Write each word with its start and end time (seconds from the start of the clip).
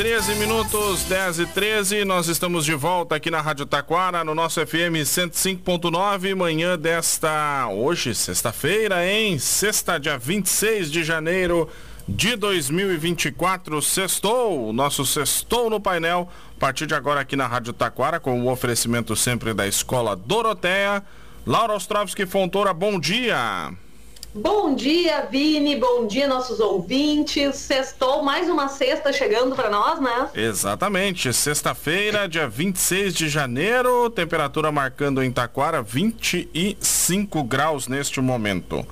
13 0.00 0.34
minutos, 0.36 1.04
10 1.04 1.40
e 1.40 1.46
13, 1.46 2.04
nós 2.06 2.26
estamos 2.26 2.64
de 2.64 2.72
volta 2.74 3.16
aqui 3.16 3.30
na 3.30 3.42
Rádio 3.42 3.66
Taquara, 3.66 4.24
no 4.24 4.34
nosso 4.34 4.58
FM 4.66 5.04
105.9, 5.04 6.34
manhã 6.34 6.78
desta, 6.78 7.68
hoje, 7.68 8.14
sexta-feira, 8.14 9.06
hein? 9.06 9.38
Sexta, 9.38 10.00
dia 10.00 10.16
26 10.16 10.90
de 10.90 11.04
janeiro 11.04 11.68
de 12.08 12.34
2024, 12.34 13.82
sextou, 13.82 14.72
nosso 14.72 15.04
sextou 15.04 15.68
no 15.68 15.78
painel, 15.78 16.30
a 16.56 16.58
partir 16.58 16.86
de 16.86 16.94
agora 16.94 17.20
aqui 17.20 17.36
na 17.36 17.46
Rádio 17.46 17.74
Taquara, 17.74 18.18
com 18.18 18.40
o 18.40 18.50
oferecimento 18.50 19.14
sempre 19.14 19.52
da 19.52 19.66
Escola 19.66 20.16
Doroteia. 20.16 21.04
Laura 21.44 21.74
Ostrovski 21.74 22.24
Fontoura, 22.24 22.72
bom 22.72 22.98
dia! 22.98 23.70
Bom 24.32 24.76
dia, 24.76 25.26
Vini. 25.28 25.74
Bom 25.74 26.06
dia, 26.06 26.28
nossos 26.28 26.60
ouvintes. 26.60 27.56
Sextou, 27.56 28.22
mais 28.22 28.48
uma 28.48 28.68
sexta 28.68 29.12
chegando 29.12 29.56
para 29.56 29.68
nós, 29.68 30.00
né? 30.00 30.30
Exatamente. 30.36 31.32
Sexta-feira, 31.32 32.28
dia 32.28 32.48
26 32.48 33.12
de 33.12 33.28
janeiro, 33.28 34.08
temperatura 34.08 34.70
marcando 34.70 35.20
em 35.20 35.32
Taquara 35.32 35.82
25 35.82 37.42
graus 37.42 37.88
neste 37.88 38.20
momento. 38.20 38.86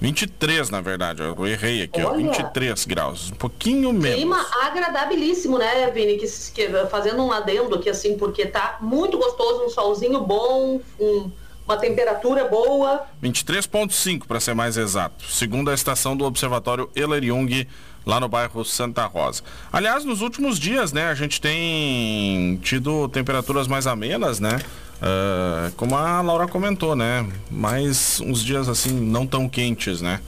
23, 0.00 0.70
na 0.70 0.80
verdade. 0.80 1.20
Eu 1.20 1.46
errei 1.46 1.82
aqui, 1.82 2.02
Olha, 2.02 2.30
ó. 2.30 2.32
23 2.32 2.86
graus. 2.86 3.30
Um 3.32 3.34
pouquinho 3.34 3.92
menos. 3.92 4.16
Clima 4.16 4.46
agradabilíssimo, 4.62 5.58
né, 5.58 5.90
Vini? 5.90 6.16
Que, 6.16 6.26
que, 6.54 6.68
fazendo 6.86 7.22
um 7.22 7.30
adendo 7.30 7.74
aqui, 7.74 7.90
assim, 7.90 8.16
porque 8.16 8.46
tá 8.46 8.78
muito 8.80 9.18
gostoso, 9.18 9.66
um 9.66 9.68
solzinho 9.68 10.20
bom, 10.20 10.80
um 10.98 11.30
uma 11.70 11.76
temperatura 11.76 12.44
boa. 12.44 13.06
23,5 13.22 14.26
para 14.26 14.40
ser 14.40 14.54
mais 14.54 14.76
exato, 14.76 15.24
segundo 15.24 15.70
a 15.70 15.74
estação 15.74 16.16
do 16.16 16.24
Observatório 16.24 16.90
Euler 16.96 17.22
Jung, 17.22 17.66
lá 18.04 18.18
no 18.18 18.28
bairro 18.28 18.64
Santa 18.64 19.06
Rosa. 19.06 19.42
Aliás, 19.72 20.04
nos 20.04 20.20
últimos 20.20 20.58
dias, 20.58 20.92
né, 20.92 21.06
a 21.06 21.14
gente 21.14 21.40
tem 21.40 22.58
tido 22.62 23.08
temperaturas 23.08 23.68
mais 23.68 23.86
amenas, 23.86 24.40
né? 24.40 24.60
Uh, 25.00 25.72
como 25.76 25.96
a 25.96 26.20
Laura 26.20 26.46
comentou, 26.46 26.96
né? 26.96 27.26
Mais 27.50 28.20
uns 28.20 28.44
dias 28.44 28.68
assim 28.68 28.90
não 28.90 29.26
tão 29.26 29.48
quentes, 29.48 30.02
né? 30.02 30.20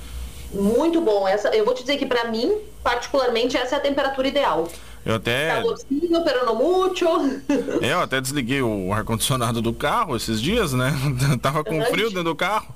Muito 0.53 1.01
bom. 1.01 1.27
Essa, 1.27 1.49
eu 1.49 1.65
vou 1.65 1.75
te 1.75 1.81
dizer 1.81 1.99
que 1.99 2.07
para 2.07 2.31
mim, 2.31 2.57
particularmente, 2.83 3.57
essa 3.57 3.75
é 3.75 3.79
a 3.79 3.81
temperatura 3.81 4.29
ideal. 4.29 4.69
Eu 5.05 5.17
até. 5.17 5.49
Calorcinho, 5.49 6.25
pero 6.25 6.47
no 6.47 6.55
mucho. 6.55 7.07
É, 7.81 7.93
eu 7.93 8.01
até 8.01 8.21
desliguei 8.21 8.63
o 8.63 8.93
ar-condicionado 8.93 9.61
do 9.61 9.73
carro 9.73 10.15
esses 10.15 10.41
dias, 10.41 10.73
né? 10.73 10.93
Tava 11.43 11.65
com 11.65 11.83
frio 11.87 12.09
dentro 12.09 12.25
do 12.25 12.37
carro. 12.37 12.73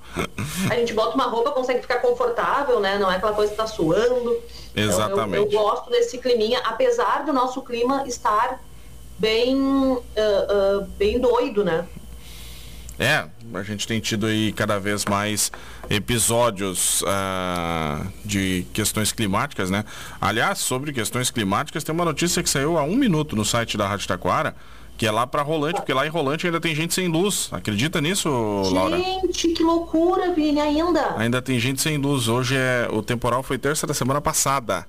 A 0.69 0.74
gente 0.74 0.92
bota 0.92 1.14
uma 1.14 1.27
roupa, 1.27 1.52
consegue 1.52 1.80
ficar 1.80 2.00
confortável, 2.00 2.80
né? 2.80 2.98
Não 2.98 3.10
é 3.10 3.16
aquela 3.16 3.32
coisa 3.32 3.52
que 3.52 3.56
tá 3.56 3.66
suando. 3.66 4.36
Exatamente. 4.74 5.12
Então, 5.12 5.34
eu, 5.34 5.44
eu, 5.44 5.50
gosto 5.50 5.91
desse 5.91 6.19
climinha, 6.19 6.60
apesar 6.64 7.24
do 7.24 7.32
nosso 7.32 7.62
clima 7.62 8.04
estar 8.06 8.60
bem, 9.19 9.56
uh, 9.56 10.00
uh, 10.00 10.84
bem 10.98 11.19
doido, 11.19 11.64
né? 11.64 11.86
É, 12.98 13.27
a 13.52 13.62
gente 13.62 13.86
tem 13.86 14.00
tido 14.00 14.27
aí 14.27 14.52
cada 14.52 14.80
vez 14.80 15.05
mais 15.05 15.52
episódios 15.91 17.03
uh, 17.03 18.06
de 18.25 18.66
questões 18.72 19.12
climáticas, 19.12 19.70
né? 19.70 19.84
Aliás, 20.20 20.58
sobre 20.58 20.92
questões 20.92 21.30
climáticas, 21.30 21.84
tem 21.84 21.94
uma 21.94 22.06
notícia 22.06 22.42
que 22.42 22.48
saiu 22.48 22.78
há 22.78 22.83
um 22.83 22.97
minuto 22.97 23.36
no 23.36 23.44
site 23.44 23.77
da 23.77 23.86
Rádio 23.86 24.08
Taquara, 24.08 24.56
que 24.97 25.06
é 25.06 25.11
lá 25.11 25.27
para 25.27 25.42
Rolante, 25.42 25.77
porque 25.77 25.92
lá 25.92 26.06
em 26.06 26.08
Rolante 26.08 26.47
ainda 26.47 26.58
tem 26.58 26.75
gente 26.75 26.94
sem 26.94 27.06
luz. 27.06 27.50
Acredita 27.53 28.00
nisso, 28.00 28.30
Laura? 28.72 28.97
Gente, 28.97 29.48
que 29.48 29.62
loucura, 29.62 30.33
Vini, 30.33 30.58
ainda. 30.58 31.16
Ainda 31.19 31.42
tem 31.42 31.60
gente 31.60 31.83
sem 31.83 31.98
luz. 31.98 32.28
Hoje 32.28 32.56
é 32.56 32.88
o 32.91 33.03
temporal 33.03 33.42
foi 33.42 33.58
terça 33.58 33.86
da 33.86 33.92
semana 33.92 34.22
passada. 34.22 34.86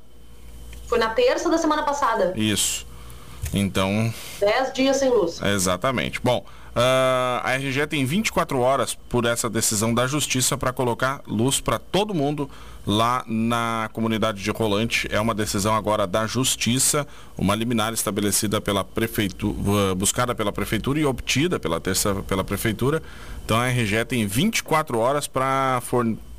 Foi 0.88 0.98
na 0.98 1.10
terça 1.10 1.50
da 1.50 1.58
semana 1.58 1.84
passada. 1.84 2.34
Isso. 2.38 2.88
Então. 3.54 4.14
Dez 4.40 4.72
dias 4.74 4.98
sem 4.98 5.10
luz. 5.10 5.42
Exatamente. 5.42 6.22
Bom, 6.24 6.46
Uh, 6.78 7.42
a 7.44 7.56
RGE 7.56 7.88
tem 7.88 8.06
24 8.06 8.60
horas 8.60 8.94
por 8.94 9.26
essa 9.26 9.50
decisão 9.50 9.96
da 9.96 10.06
justiça 10.06 10.56
para 10.56 10.72
colocar 10.72 11.24
luz 11.26 11.60
para 11.60 11.80
todo 11.80 12.14
mundo 12.14 12.48
lá 12.86 13.24
na 13.26 13.90
comunidade 13.94 14.44
de 14.44 14.52
Rolante. 14.52 15.08
É 15.12 15.20
uma 15.20 15.34
decisão 15.34 15.76
agora 15.76 16.06
da 16.06 16.28
justiça, 16.28 17.08
uma 17.36 17.56
liminar 17.56 17.94
estabelecida 17.94 18.62
pela 18.62 18.84
prefeitura, 18.84 19.96
buscada 19.96 20.36
pela 20.36 20.52
prefeitura 20.52 21.00
e 21.00 21.06
obtida 21.06 21.60
pela 21.60 21.82
terça 21.82 22.14
pela 22.28 22.44
prefeitura. 22.44 23.02
Então 23.44 23.58
a 23.58 23.70
RGE 23.70 24.06
tem 24.06 24.28
24 24.28 25.00
horas 25.00 25.26
para 25.26 25.82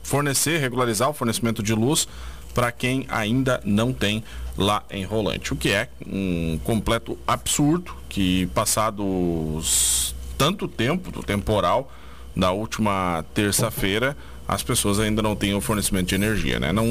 fornecer, 0.04 0.60
regularizar 0.60 1.10
o 1.10 1.12
fornecimento 1.12 1.64
de 1.64 1.74
luz 1.74 2.06
para 2.54 2.70
quem 2.70 3.06
ainda 3.08 3.60
não 3.64 3.92
tem 3.92 4.22
lá 4.56 4.84
em 4.88 5.04
Rolante. 5.04 5.52
O 5.52 5.56
que 5.56 5.72
é 5.72 5.88
um 6.06 6.60
completo 6.62 7.18
absurdo 7.26 7.92
que 8.08 8.46
passados 8.54 10.14
tanto 10.38 10.68
tempo 10.68 11.10
do 11.10 11.22
temporal 11.22 11.92
da 12.34 12.52
última 12.52 13.24
terça-feira, 13.34 14.16
as 14.46 14.62
pessoas 14.62 15.00
ainda 15.00 15.20
não 15.20 15.34
têm 15.34 15.54
o 15.54 15.60
fornecimento 15.60 16.06
de 16.06 16.14
energia, 16.14 16.60
né? 16.60 16.72
Não, 16.72 16.86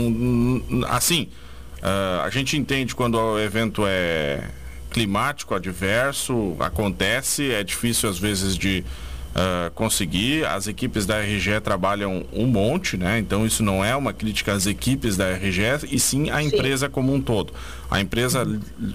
assim, 0.89 1.29
uh, 1.77 2.21
a 2.23 2.29
gente 2.29 2.57
entende 2.57 2.93
quando 2.93 3.15
o 3.15 3.39
evento 3.39 3.83
é 3.87 4.43
climático, 4.91 5.55
adverso, 5.55 6.55
acontece, 6.59 7.51
é 7.51 7.63
difícil 7.63 8.09
às 8.09 8.19
vezes 8.19 8.57
de 8.57 8.83
uh, 9.31 9.71
conseguir. 9.71 10.45
As 10.45 10.67
equipes 10.67 11.05
da 11.05 11.19
RGE 11.21 11.59
trabalham 11.61 12.25
um 12.33 12.45
monte, 12.45 12.97
né? 12.97 13.17
Então 13.19 13.45
isso 13.45 13.63
não 13.63 13.83
é 13.83 13.95
uma 13.95 14.13
crítica 14.13 14.53
às 14.53 14.65
equipes 14.65 15.15
da 15.17 15.31
RGE, 15.33 15.87
e 15.89 15.99
sim 15.99 16.29
à 16.29 16.43
empresa 16.43 16.87
sim. 16.87 16.91
como 16.91 17.13
um 17.13 17.21
todo. 17.21 17.53
A 17.89 17.99
empresa 18.01 18.45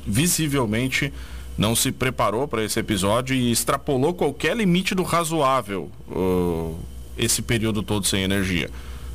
visivelmente 0.06 1.12
não 1.56 1.76
se 1.76 1.92
preparou 1.92 2.48
para 2.48 2.64
esse 2.64 2.78
episódio 2.80 3.34
e 3.34 3.50
extrapolou 3.50 4.14
qualquer 4.14 4.56
limite 4.56 4.94
do 4.94 5.02
razoável 5.02 5.90
uh, 6.10 6.76
esse 7.16 7.42
período 7.42 7.82
todo 7.82 8.06
sem 8.06 8.22
energia. 8.22 8.70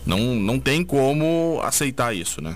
Não, 0.06 0.20
não 0.20 0.60
tem 0.60 0.84
como 0.84 1.60
aceitar 1.64 2.16
isso, 2.16 2.42
né? 2.42 2.56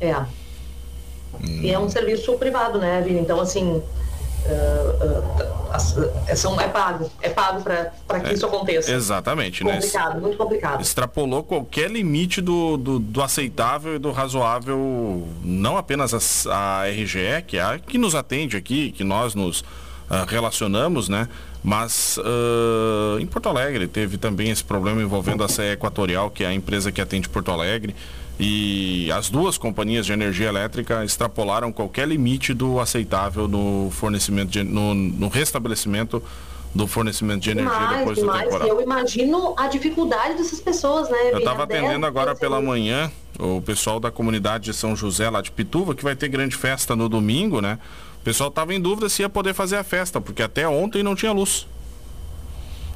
É. 0.00 0.14
Hum. 0.14 1.60
E 1.62 1.70
é 1.70 1.78
um 1.78 1.88
serviço 1.88 2.34
privado, 2.34 2.78
né, 2.78 3.00
Vini? 3.00 3.20
Então, 3.20 3.40
assim, 3.40 3.82
uh, 4.46 6.02
uh, 6.56 6.60
é 6.60 6.68
pago, 6.68 7.10
é 7.20 7.28
pago 7.28 7.62
para 7.62 8.20
que 8.20 8.30
é, 8.30 8.34
isso 8.34 8.46
aconteça. 8.46 8.92
Exatamente, 8.92 9.62
complicado, 9.62 9.74
né? 9.74 9.80
Complicado, 9.80 10.20
muito 10.20 10.36
complicado. 10.36 10.80
Extrapolou 10.80 11.42
qualquer 11.42 11.90
limite 11.90 12.40
do, 12.40 12.76
do, 12.76 12.98
do, 12.98 13.22
aceitável 13.22 13.96
e 13.96 13.98
do 13.98 14.10
razoável, 14.10 15.26
não 15.42 15.76
apenas 15.76 16.46
a, 16.46 16.82
a 16.82 16.88
RGE, 16.88 17.42
que 17.46 17.56
é 17.56 17.62
a 17.62 17.78
que 17.78 17.98
nos 17.98 18.14
atende 18.14 18.56
aqui, 18.56 18.92
que 18.92 19.04
nós 19.04 19.34
nos 19.34 19.60
uh, 19.60 20.26
relacionamos, 20.26 21.08
né? 21.08 21.28
Mas 21.64 22.18
em 23.20 23.26
Porto 23.26 23.48
Alegre 23.48 23.86
teve 23.86 24.18
também 24.18 24.50
esse 24.50 24.64
problema 24.64 25.00
envolvendo 25.00 25.44
a 25.44 25.48
CE 25.48 25.62
Equatorial, 25.62 26.28
que 26.28 26.42
é 26.42 26.48
a 26.48 26.52
empresa 26.52 26.90
que 26.90 27.00
atende 27.00 27.28
Porto 27.28 27.52
Alegre. 27.52 27.94
E 28.40 29.10
as 29.12 29.30
duas 29.30 29.58
companhias 29.58 30.06
de 30.06 30.12
energia 30.12 30.48
elétrica 30.48 31.04
extrapolaram 31.04 31.72
qualquer 31.72 32.08
limite 32.08 32.54
do 32.54 32.80
aceitável 32.80 33.46
no 33.46 33.90
fornecimento, 33.90 34.50
de, 34.50 34.62
no, 34.62 34.94
no 34.94 35.28
restabelecimento 35.28 36.22
do 36.74 36.86
fornecimento 36.86 37.42
de 37.42 37.50
energia 37.50 37.78
demais, 37.78 37.98
depois 37.98 38.18
do 38.18 38.32
temporal. 38.32 38.66
Eu 38.66 38.80
imagino 38.80 39.54
a 39.56 39.68
dificuldade 39.68 40.34
dessas 40.34 40.60
pessoas, 40.60 41.08
né? 41.10 41.32
Eu 41.32 41.38
estava 41.38 41.64
atendendo 41.64 42.06
agora 42.06 42.34
pela 42.34 42.60
manhã 42.60 43.10
o 43.38 43.60
pessoal 43.60 44.00
da 44.00 44.10
comunidade 44.10 44.64
de 44.64 44.74
São 44.74 44.96
José 44.96 45.28
lá 45.28 45.40
de 45.42 45.50
Pituva, 45.50 45.94
que 45.94 46.02
vai 46.02 46.16
ter 46.16 46.28
grande 46.28 46.56
festa 46.56 46.96
no 46.96 47.08
domingo, 47.08 47.60
né? 47.60 47.78
O 48.20 48.24
pessoal 48.24 48.48
estava 48.48 48.72
em 48.72 48.80
dúvida 48.80 49.08
se 49.08 49.22
ia 49.22 49.28
poder 49.28 49.52
fazer 49.52 49.76
a 49.76 49.84
festa, 49.84 50.20
porque 50.20 50.42
até 50.42 50.66
ontem 50.66 51.02
não 51.02 51.14
tinha 51.14 51.32
luz. 51.32 51.66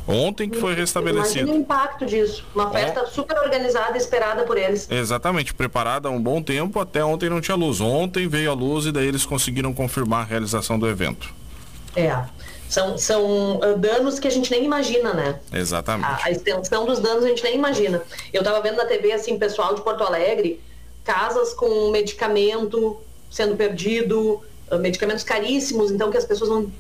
Ontem 0.07 0.49
que 0.49 0.59
foi 0.59 0.75
restabelecido. 0.75 1.41
Imagina 1.41 1.53
o 1.53 1.61
impacto 1.61 2.07
disso. 2.07 2.47
Uma 2.55 2.71
festa 2.71 3.01
é. 3.01 3.07
super 3.07 3.37
organizada, 3.39 3.99
esperada 3.99 4.45
por 4.45 4.57
eles. 4.57 4.89
Exatamente, 4.91 5.53
preparada 5.53 6.09
há 6.09 6.13
um 6.13 6.23
bom 6.23 6.41
tempo, 6.41 6.79
até 6.79 7.05
ontem 7.05 7.29
não 7.29 7.41
tinha 7.41 7.57
luz. 7.57 7.81
Ontem 7.81 8.29
veio 8.29 8.51
a 8.51 8.55
luz 8.55 8.87
e 8.87 8.93
daí 8.93 9.09
eles 9.09 9.27
conseguiram 9.27 9.75
confirmar 9.75 10.21
a 10.21 10.25
realização 10.25 10.79
do 10.79 10.89
evento. 10.89 11.35
É. 11.97 12.25
São, 12.69 12.99
são 12.99 13.57
uh, 13.59 13.79
danos 13.79 14.19
que 14.19 14.29
a 14.29 14.31
gente 14.31 14.51
nem 14.51 14.65
imagina, 14.65 15.13
né? 15.13 15.41
Exatamente. 15.53 16.23
A, 16.23 16.27
a, 16.27 16.31
extensão 16.31 16.85
dos 16.85 16.99
danos 17.01 17.25
a 17.25 17.29
gente 17.29 17.43
nem 17.43 17.55
imagina. 17.55 18.03
Eu 18.33 18.41
estava 18.41 18.61
vendo 18.61 18.77
na 18.77 18.85
TV, 18.85 19.13
assim, 19.13 19.39
pessoal 19.39 19.75
de 19.75 19.83
Porto 19.83 20.03
Alegre, 20.03 20.61
casas 21.05 21.53
com 21.55 21.91
medicamento 21.91 22.97
sendo 23.31 23.57
perdido, 23.57 24.43
uh, 24.71 24.79
medicamentos 24.79 25.25
caríssimos, 25.25 25.91
então 25.91 26.11
que 26.11 26.17
as 26.17 26.25
pessoas 26.25 26.51
não 26.51 26.71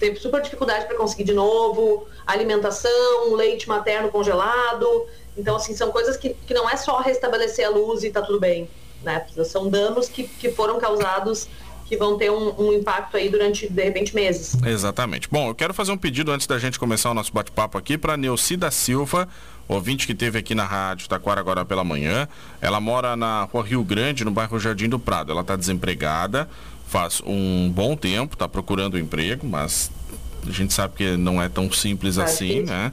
teve 0.00 0.18
super 0.18 0.40
dificuldade 0.40 0.86
para 0.86 0.96
conseguir 0.96 1.24
de 1.24 1.34
novo, 1.34 2.08
alimentação, 2.26 3.34
leite 3.34 3.68
materno 3.68 4.08
congelado. 4.08 5.06
Então, 5.36 5.56
assim, 5.56 5.76
são 5.76 5.92
coisas 5.92 6.16
que, 6.16 6.30
que 6.30 6.54
não 6.54 6.68
é 6.68 6.76
só 6.76 6.98
restabelecer 7.00 7.66
a 7.66 7.70
luz 7.70 8.02
e 8.02 8.10
tá 8.10 8.22
tudo 8.22 8.40
bem, 8.40 8.68
né? 9.02 9.24
São 9.44 9.68
danos 9.68 10.08
que, 10.08 10.24
que 10.24 10.50
foram 10.50 10.80
causados 10.80 11.46
que 11.86 11.96
vão 11.96 12.16
ter 12.16 12.30
um, 12.30 12.54
um, 12.56 12.72
impacto 12.72 13.16
aí 13.16 13.28
durante, 13.28 13.68
de 13.68 13.82
repente, 13.82 14.14
meses. 14.14 14.56
Exatamente. 14.64 15.28
Bom, 15.28 15.48
eu 15.48 15.54
quero 15.56 15.74
fazer 15.74 15.90
um 15.90 15.98
pedido 15.98 16.30
antes 16.30 16.46
da 16.46 16.56
gente 16.56 16.78
começar 16.78 17.10
o 17.10 17.14
nosso 17.14 17.32
bate-papo 17.32 17.76
aqui 17.76 17.98
para 17.98 18.16
Neucida 18.16 18.70
Silva, 18.70 19.28
ouvinte 19.66 20.06
que 20.06 20.14
teve 20.14 20.38
aqui 20.38 20.54
na 20.54 20.64
Rádio 20.64 21.08
Taquara 21.08 21.40
agora 21.40 21.64
pela 21.64 21.82
manhã. 21.82 22.28
Ela 22.60 22.80
mora 22.80 23.16
na 23.16 23.42
rua 23.42 23.64
Rio 23.64 23.82
Grande, 23.82 24.24
no 24.24 24.30
bairro 24.30 24.58
Jardim 24.60 24.88
do 24.88 25.00
Prado. 25.00 25.32
Ela 25.32 25.40
está 25.40 25.56
desempregada, 25.56 26.48
faz 26.90 27.22
um 27.24 27.70
bom 27.70 27.96
tempo, 27.96 28.34
está 28.34 28.48
procurando 28.48 28.98
emprego, 28.98 29.46
mas 29.46 29.92
a 30.44 30.50
gente 30.50 30.74
sabe 30.74 30.94
que 30.96 31.16
não 31.16 31.40
é 31.40 31.48
tão 31.48 31.70
simples 31.70 32.18
assim, 32.18 32.62
né? 32.62 32.92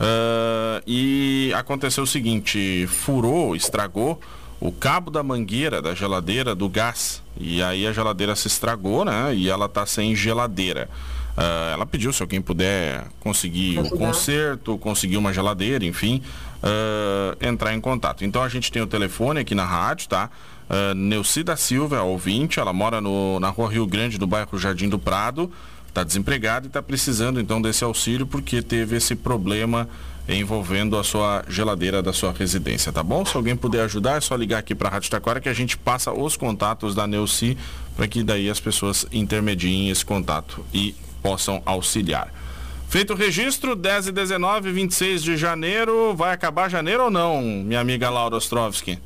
Uh, 0.00 0.82
e 0.84 1.52
aconteceu 1.54 2.02
o 2.02 2.06
seguinte, 2.06 2.86
furou, 2.88 3.54
estragou 3.54 4.20
o 4.58 4.72
cabo 4.72 5.12
da 5.12 5.22
mangueira 5.22 5.80
da 5.80 5.94
geladeira 5.94 6.56
do 6.56 6.68
gás. 6.68 7.22
E 7.38 7.62
aí 7.62 7.86
a 7.86 7.92
geladeira 7.92 8.34
se 8.34 8.48
estragou, 8.48 9.04
né? 9.04 9.32
E 9.32 9.48
ela 9.48 9.68
tá 9.68 9.86
sem 9.86 10.14
geladeira. 10.16 10.88
Uh, 11.36 11.72
ela 11.72 11.86
pediu 11.86 12.12
se 12.12 12.22
alguém 12.22 12.42
puder 12.42 13.04
conseguir 13.20 13.78
um 13.78 13.88
conserto, 13.90 14.76
conseguir 14.78 15.18
uma 15.18 15.32
geladeira, 15.32 15.84
enfim, 15.84 16.20
uh, 16.62 17.46
entrar 17.46 17.74
em 17.74 17.80
contato. 17.80 18.24
Então 18.24 18.42
a 18.42 18.48
gente 18.48 18.72
tem 18.72 18.82
o 18.82 18.86
telefone 18.88 19.40
aqui 19.40 19.54
na 19.54 19.64
rádio, 19.64 20.08
tá? 20.08 20.30
Uh, 20.68 20.94
Neucida 20.94 21.56
Silva, 21.56 22.02
ouvinte, 22.02 22.58
ela 22.58 22.72
mora 22.72 23.00
no, 23.00 23.38
na 23.38 23.50
rua 23.50 23.70
Rio 23.70 23.86
Grande, 23.86 24.18
do 24.18 24.26
bairro 24.26 24.58
Jardim 24.58 24.88
do 24.88 24.98
Prado, 24.98 25.50
está 25.88 26.02
desempregada 26.02 26.66
e 26.66 26.68
está 26.68 26.82
precisando 26.82 27.40
então 27.40 27.62
desse 27.62 27.84
auxílio 27.84 28.26
porque 28.26 28.60
teve 28.60 28.96
esse 28.96 29.14
problema 29.14 29.88
envolvendo 30.28 30.98
a 30.98 31.04
sua 31.04 31.44
geladeira 31.48 32.02
da 32.02 32.12
sua 32.12 32.32
residência, 32.32 32.92
tá 32.92 33.02
bom? 33.02 33.24
Se 33.24 33.36
alguém 33.36 33.54
puder 33.54 33.82
ajudar, 33.82 34.16
é 34.16 34.20
só 34.20 34.34
ligar 34.34 34.58
aqui 34.58 34.74
para 34.74 34.88
a 34.88 34.92
Rádio 34.92 35.10
Taquara 35.10 35.40
que 35.40 35.48
a 35.48 35.54
gente 35.54 35.78
passa 35.78 36.12
os 36.12 36.36
contatos 36.36 36.94
da 36.94 37.06
Neuci 37.06 37.56
para 37.96 38.08
que 38.08 38.22
daí 38.22 38.50
as 38.50 38.58
pessoas 38.58 39.06
intermediem 39.12 39.88
esse 39.88 40.04
contato 40.04 40.64
e 40.74 40.94
possam 41.22 41.62
auxiliar. 41.64 42.32
Feito 42.88 43.12
o 43.12 43.16
registro, 43.16 43.74
10 43.74 44.08
e 44.08 44.12
19, 44.12 44.72
26 44.72 45.22
de 45.22 45.36
janeiro. 45.36 46.14
Vai 46.14 46.32
acabar 46.32 46.68
janeiro 46.68 47.04
ou 47.04 47.10
não, 47.10 47.40
minha 47.40 47.80
amiga 47.80 48.10
Laura 48.10 48.36
Ostrovski? 48.36 48.98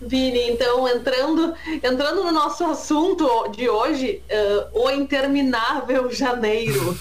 Vini, 0.00 0.50
então 0.50 0.88
entrando, 0.88 1.54
entrando 1.82 2.24
no 2.24 2.32
nosso 2.32 2.64
assunto 2.64 3.48
de 3.48 3.68
hoje, 3.68 4.22
uh, 4.30 4.80
o 4.84 4.90
interminável 4.90 6.10
janeiro. 6.10 6.96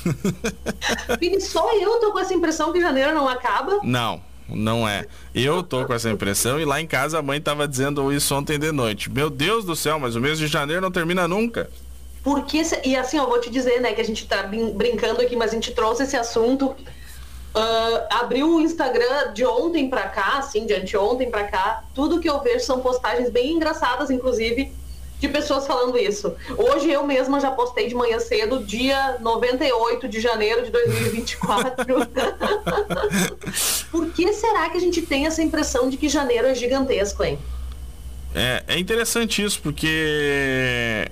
Vini, 1.20 1.42
só 1.42 1.74
eu 1.78 2.00
tô 2.00 2.12
com 2.12 2.20
essa 2.20 2.34
impressão 2.34 2.72
que 2.72 2.80
janeiro 2.80 3.14
não 3.14 3.28
acaba? 3.28 3.80
Não, 3.84 4.22
não 4.48 4.88
é. 4.88 5.06
Eu 5.34 5.64
tô 5.64 5.86
com 5.86 5.94
essa 5.94 6.10
impressão 6.10 6.60
e 6.60 6.66
lá 6.66 6.80
em 6.80 6.88
casa 6.88 7.20
a 7.20 7.22
mãe 7.22 7.42
tava 7.42 7.68
dizendo 7.68 8.12
isso 8.14 8.36
ontem 8.36 8.60
de 8.60 8.72
noite. 8.72 9.10
Meu 9.10 9.30
Deus 9.30 9.66
do 9.66 9.76
céu, 9.76 10.00
mas 10.00 10.16
o 10.16 10.22
mês 10.22 10.38
de 10.38 10.48
janeiro 10.48 10.82
não 10.82 10.92
termina 10.92 11.28
nunca. 11.28 11.70
Porque, 12.24 12.62
e 12.86 12.96
assim, 12.96 13.18
eu 13.18 13.28
vou 13.28 13.42
te 13.42 13.50
dizer, 13.50 13.82
né, 13.82 13.94
que 13.94 14.02
a 14.02 14.06
gente 14.06 14.28
tá 14.28 14.44
brincando 14.44 15.22
aqui, 15.22 15.36
mas 15.36 15.52
a 15.52 15.56
gente 15.56 15.72
trouxe 15.72 16.04
esse 16.04 16.16
assunto 16.16 16.76
Uh, 17.54 18.08
abriu 18.10 18.56
o 18.56 18.62
Instagram 18.62 19.34
de 19.34 19.46
ontem 19.46 19.90
para 19.90 20.04
cá, 20.04 20.38
assim, 20.38 20.66
de 20.66 20.74
anteontem 20.74 21.30
para 21.30 21.44
cá, 21.44 21.84
tudo 21.94 22.22
que 22.22 22.30
eu 22.30 22.40
vejo 22.40 22.64
são 22.64 22.80
postagens 22.80 23.30
bem 23.30 23.52
engraçadas, 23.52 24.10
inclusive, 24.10 24.72
de 25.20 25.28
pessoas 25.28 25.68
falando 25.68 25.98
isso. 25.98 26.34
Hoje 26.58 26.90
eu 26.90 27.06
mesma 27.06 27.42
já 27.42 27.52
postei 27.52 27.90
de 27.90 27.94
manhã 27.94 28.20
cedo, 28.20 28.64
dia 28.64 29.18
98 29.20 30.08
de 30.08 30.22
janeiro 30.22 30.64
de 30.64 30.72
2024. 30.72 31.86
Por 33.92 34.10
que 34.12 34.32
será 34.32 34.70
que 34.70 34.78
a 34.78 34.82
gente 34.82 35.02
tem 35.02 35.28
essa 35.28 35.44
impressão 35.44 35.90
de 35.90 35.98
que 35.98 36.08
janeiro 36.08 36.48
é 36.48 36.56
gigantesco, 36.56 37.22
hein? 37.22 37.38
É, 38.34 38.64
é 38.66 38.80
interessante 38.80 39.44
isso, 39.44 39.62
porque. 39.62 41.12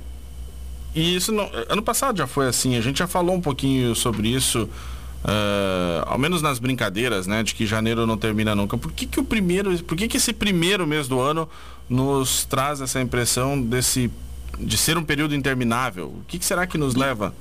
E 0.96 1.16
isso 1.16 1.34
não... 1.34 1.52
ano 1.68 1.84
passado 1.84 2.18
já 2.18 2.26
foi 2.26 2.48
assim, 2.48 2.78
a 2.78 2.82
gente 2.82 2.98
já 2.98 3.08
falou 3.08 3.36
um 3.36 3.42
pouquinho 3.42 3.94
sobre 3.94 4.30
isso 4.30 4.70
Uh, 5.24 6.02
ao 6.06 6.18
menos 6.18 6.42
nas 6.42 6.60
brincadeiras, 6.60 7.28
né, 7.28 7.44
de 7.44 7.54
que 7.54 7.66
janeiro 7.66 8.08
não 8.08 8.18
termina 8.18 8.56
nunca. 8.56 8.78
Por 8.78 8.92
que, 8.92 9.06
que 9.06 9.20
o 9.20 9.24
primeiro, 9.24 9.78
por 9.84 9.98
que, 9.98 10.08
que 10.08 10.18
esse 10.18 10.32
primeiro 10.32 10.88
mês 10.88 11.10
do 11.10 11.20
ano 11.20 11.48
nos 11.90 12.46
traz 12.46 12.80
essa 12.80 13.02
impressão 13.02 13.60
desse 13.60 14.10
de 14.58 14.78
ser 14.78 14.98
um 14.98 15.04
período 15.04 15.36
interminável? 15.36 16.08
O 16.08 16.24
que, 16.28 16.40
que 16.40 16.46
será 16.46 16.66
que 16.66 16.78
nos 16.78 16.96
leva? 16.96 17.34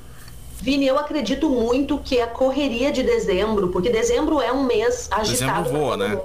Vini, 0.60 0.86
eu 0.86 0.98
acredito 0.98 1.48
muito 1.48 1.98
que 1.98 2.20
a 2.20 2.26
correria 2.26 2.90
de 2.90 3.02
dezembro, 3.02 3.68
porque 3.68 3.90
dezembro 3.90 4.40
é 4.40 4.52
um 4.52 4.64
mês 4.64 5.08
agitado. 5.10 5.62
Dezembro 5.62 5.80
voa, 5.80 5.96
né? 5.96 6.20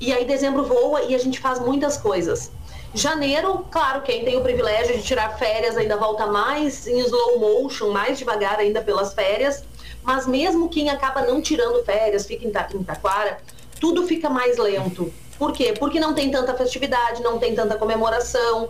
E 0.00 0.12
aí 0.12 0.24
dezembro 0.24 0.64
voa 0.64 1.02
e 1.02 1.14
a 1.14 1.18
gente 1.18 1.38
faz 1.38 1.60
muitas 1.60 1.96
coisas. 1.98 2.50
Janeiro, 2.94 3.64
claro, 3.70 4.02
quem 4.02 4.24
tem 4.24 4.36
o 4.36 4.42
privilégio 4.42 4.96
de 4.96 5.02
tirar 5.02 5.38
férias 5.38 5.76
ainda 5.76 5.96
volta 5.96 6.26
mais 6.26 6.86
em 6.86 6.98
slow 7.00 7.38
motion, 7.38 7.90
mais 7.90 8.18
devagar 8.18 8.58
ainda 8.58 8.82
pelas 8.82 9.14
férias. 9.14 9.64
Mas 10.02 10.26
mesmo 10.26 10.68
quem 10.68 10.90
acaba 10.90 11.22
não 11.22 11.40
tirando 11.40 11.84
férias, 11.84 12.26
fica 12.26 12.46
em, 12.46 12.84
Taquara, 12.84 13.38
tudo 13.80 14.06
fica 14.06 14.28
mais 14.28 14.58
lento. 14.58 15.12
Por 15.38 15.52
quê? 15.52 15.74
Porque 15.78 15.98
não 15.98 16.14
tem 16.14 16.30
tanta 16.30 16.54
festividade, 16.54 17.22
não 17.22 17.38
tem 17.38 17.54
tanta 17.54 17.76
comemoração, 17.76 18.68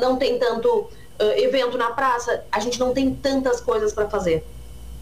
não 0.00 0.16
tem 0.16 0.38
tanto 0.38 0.88
evento 1.36 1.76
na 1.76 1.90
praça, 1.90 2.44
a 2.50 2.60
gente 2.60 2.78
não 2.78 2.92
tem 2.92 3.14
tantas 3.14 3.60
coisas 3.60 3.92
para 3.92 4.08
fazer. 4.08 4.44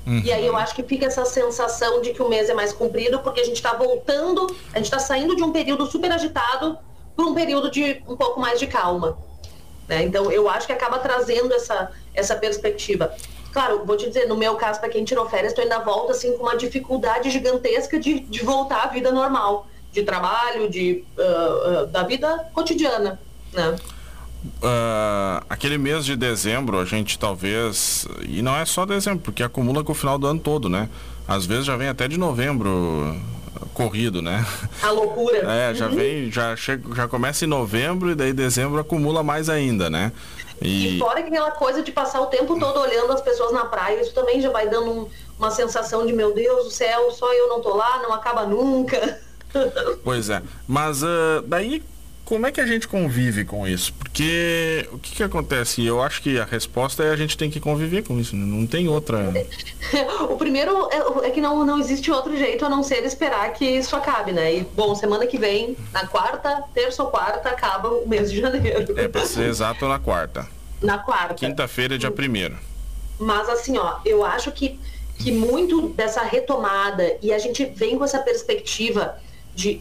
Uhum. 0.07 0.21
E 0.25 0.33
aí 0.33 0.47
eu 0.47 0.57
acho 0.57 0.75
que 0.75 0.85
fica 0.85 1.07
essa 1.07 1.25
sensação 1.25 2.01
de 2.01 2.13
que 2.13 2.23
o 2.23 2.29
mês 2.29 2.49
é 2.49 2.55
mais 2.55 2.73
comprido, 2.73 3.19
porque 3.21 3.41
a 3.41 3.45
gente 3.45 3.57
está 3.57 3.75
voltando, 3.75 4.47
a 4.73 4.77
gente 4.77 4.87
está 4.87 5.01
saindo 5.01 5.35
de 5.35 5.43
um 5.43 5.51
período 5.51 5.85
super 5.87 6.13
agitado 6.13 6.79
para 7.17 7.25
um 7.25 7.35
período 7.35 7.71
de 7.71 8.03
um 8.07 8.17
pouco 8.17 8.39
mais 8.41 8.61
de 8.61 8.69
calma. 8.69 9.19
Né? 9.89 10.05
Então 10.05 10.31
eu 10.31 10.49
acho 10.49 10.67
que 10.67 10.73
acaba 10.73 10.99
trazendo 11.01 11.53
essa, 11.53 11.91
essa 12.15 12.37
perspectiva. 12.37 13.15
Claro, 13.57 13.87
vou 13.87 13.97
te 13.97 14.07
dizer, 14.07 14.29
no 14.29 14.37
meu 14.37 14.55
caso, 14.57 14.79
para 14.79 14.91
quem 14.91 15.03
tirou 15.03 15.27
férias, 15.31 15.55
tu 15.55 15.63
ainda 15.63 15.79
volta 15.79 16.13
assim 16.13 16.37
com 16.37 16.43
uma 16.43 16.59
dificuldade 16.59 17.31
gigantesca 17.31 17.99
de, 17.99 18.21
de 18.21 18.45
voltar 18.45 18.83
à 18.83 18.87
vida 18.89 19.11
normal, 19.11 19.67
de 19.91 20.03
trabalho, 20.03 20.69
de, 20.69 21.03
uh, 21.17 21.85
uh, 21.85 21.87
da 21.87 22.03
vida 22.03 22.51
cotidiana, 22.53 23.19
né? 23.55 23.75
Uh, 24.63 25.43
aquele 25.49 25.79
mês 25.79 26.05
de 26.05 26.17
dezembro, 26.17 26.79
a 26.79 26.85
gente 26.85 27.19
talvez. 27.19 28.07
E 28.29 28.43
não 28.43 28.55
é 28.55 28.67
só 28.67 28.85
dezembro, 28.85 29.21
porque 29.21 29.43
acumula 29.43 29.83
com 29.83 29.93
o 29.93 29.95
final 29.95 30.19
do 30.19 30.27
ano 30.27 30.39
todo, 30.39 30.69
né? 30.69 30.91
Às 31.27 31.47
vezes 31.47 31.65
já 31.65 31.79
vem 31.79 31.89
até 31.89 32.07
de 32.07 32.19
novembro 32.19 33.19
corrido, 33.75 34.23
né? 34.23 34.45
A 34.83 34.91
loucura. 34.91 35.37
É, 35.57 35.75
já 35.75 35.87
uhum. 35.87 35.95
vem, 35.95 36.31
já, 36.33 36.57
chega, 36.57 36.95
já 36.95 37.09
começa 37.09 37.45
em 37.45 37.49
novembro 37.49 38.11
e 38.11 38.15
daí 38.15 38.33
dezembro 38.33 38.79
acumula 38.81 39.23
mais 39.23 39.49
ainda, 39.49 39.89
né? 39.89 40.13
E... 40.61 40.97
e 40.97 40.99
fora 40.99 41.23
que 41.23 41.29
aquela 41.29 41.51
coisa 41.51 41.83
de 41.83 41.93
passar 41.93 42.21
o 42.21 42.27
tempo 42.27 42.59
todo 42.59 42.81
olhando 42.81 43.13
as 43.13 43.21
pessoas 43.21 43.53
na 43.53 43.65
praia, 43.65 44.01
isso 44.01 44.15
também 44.15 44.41
já 44.41 44.51
vai 44.51 44.69
dando 44.69 44.91
um, 44.91 45.09
uma 45.39 45.51
sensação 45.51 46.07
de 46.07 46.13
meu 46.13 46.35
Deus 46.35 46.65
do 46.65 46.71
céu, 46.71 47.11
só 47.13 47.33
eu 47.33 47.49
não 47.49 47.61
tô 47.61 47.75
lá, 47.75 48.03
não 48.03 48.13
acaba 48.13 48.45
nunca. 48.45 49.21
Pois 50.05 50.29
é. 50.29 50.43
Mas 50.69 51.03
uh, 51.03 51.41
daí 51.47 51.83
como 52.27 52.45
é 52.45 52.51
que 52.51 52.61
a 52.61 52.67
gente 52.67 52.89
convive 52.89 53.45
com 53.45 53.67
isso? 53.69 53.95
Porque 53.95 54.87
o 54.91 54.99
que, 54.99 55.15
que 55.15 55.23
acontece? 55.23 55.87
Eu 55.87 56.03
acho 56.03 56.21
que 56.21 56.41
a 56.41 56.45
resposta 56.45 57.05
é 57.05 57.13
a 57.13 57.17
gente 57.17 57.39
tem 57.39 57.49
que 57.49 57.61
conviver 57.61 58.03
com 58.03 58.19
isso, 58.19 58.35
não 58.35 58.67
tem 58.67 58.89
outra. 58.89 59.33
o 60.29 60.37
primeiro 60.37 60.89
é, 60.91 61.29
é, 61.29 61.31
que 61.31 61.41
não, 61.41 61.65
não 61.65 61.79
existe 61.79 62.11
outro 62.11 62.37
jeito 62.37 62.65
a 62.65 62.69
não 62.69 62.83
ser 62.83 63.05
esperar 63.05 63.53
que 63.53 63.65
isso 63.65 63.95
acabe, 63.95 64.33
né? 64.33 64.57
E, 64.57 64.65
bom, 64.75 64.93
semana 64.97 65.25
que 65.25 65.39
vem, 65.39 65.77
na 65.93 66.05
quarta, 66.09 66.65
terça 66.75 67.05
ou 67.05 67.11
quarta, 67.11 67.49
acaba 67.49 67.89
o 67.91 68.09
mês 68.09 68.33
de 68.33 68.41
janeiro. 68.41 68.99
É, 68.99 69.07
para 69.07 69.25
ser 69.25 69.49
exato, 69.49 69.87
na 69.87 70.01
quarta. 70.01 70.49
Na 70.83 70.99
quarta. 70.99 71.35
Quinta-feira, 71.35 71.97
dia 71.97 72.11
primeiro. 72.11 72.59
Mas 73.21 73.49
assim, 73.49 73.79
ó, 73.79 74.01
eu 74.05 74.25
acho 74.25 74.51
que, 74.51 74.81
que 75.17 75.31
muito 75.31 75.91
dessa 75.91 76.23
retomada, 76.23 77.17
e 77.23 77.33
a 77.33 77.39
gente 77.39 77.65
vem 77.67 77.97
com 77.97 78.05
essa 78.05 78.19
perspectiva 78.19 79.17
de 79.55 79.81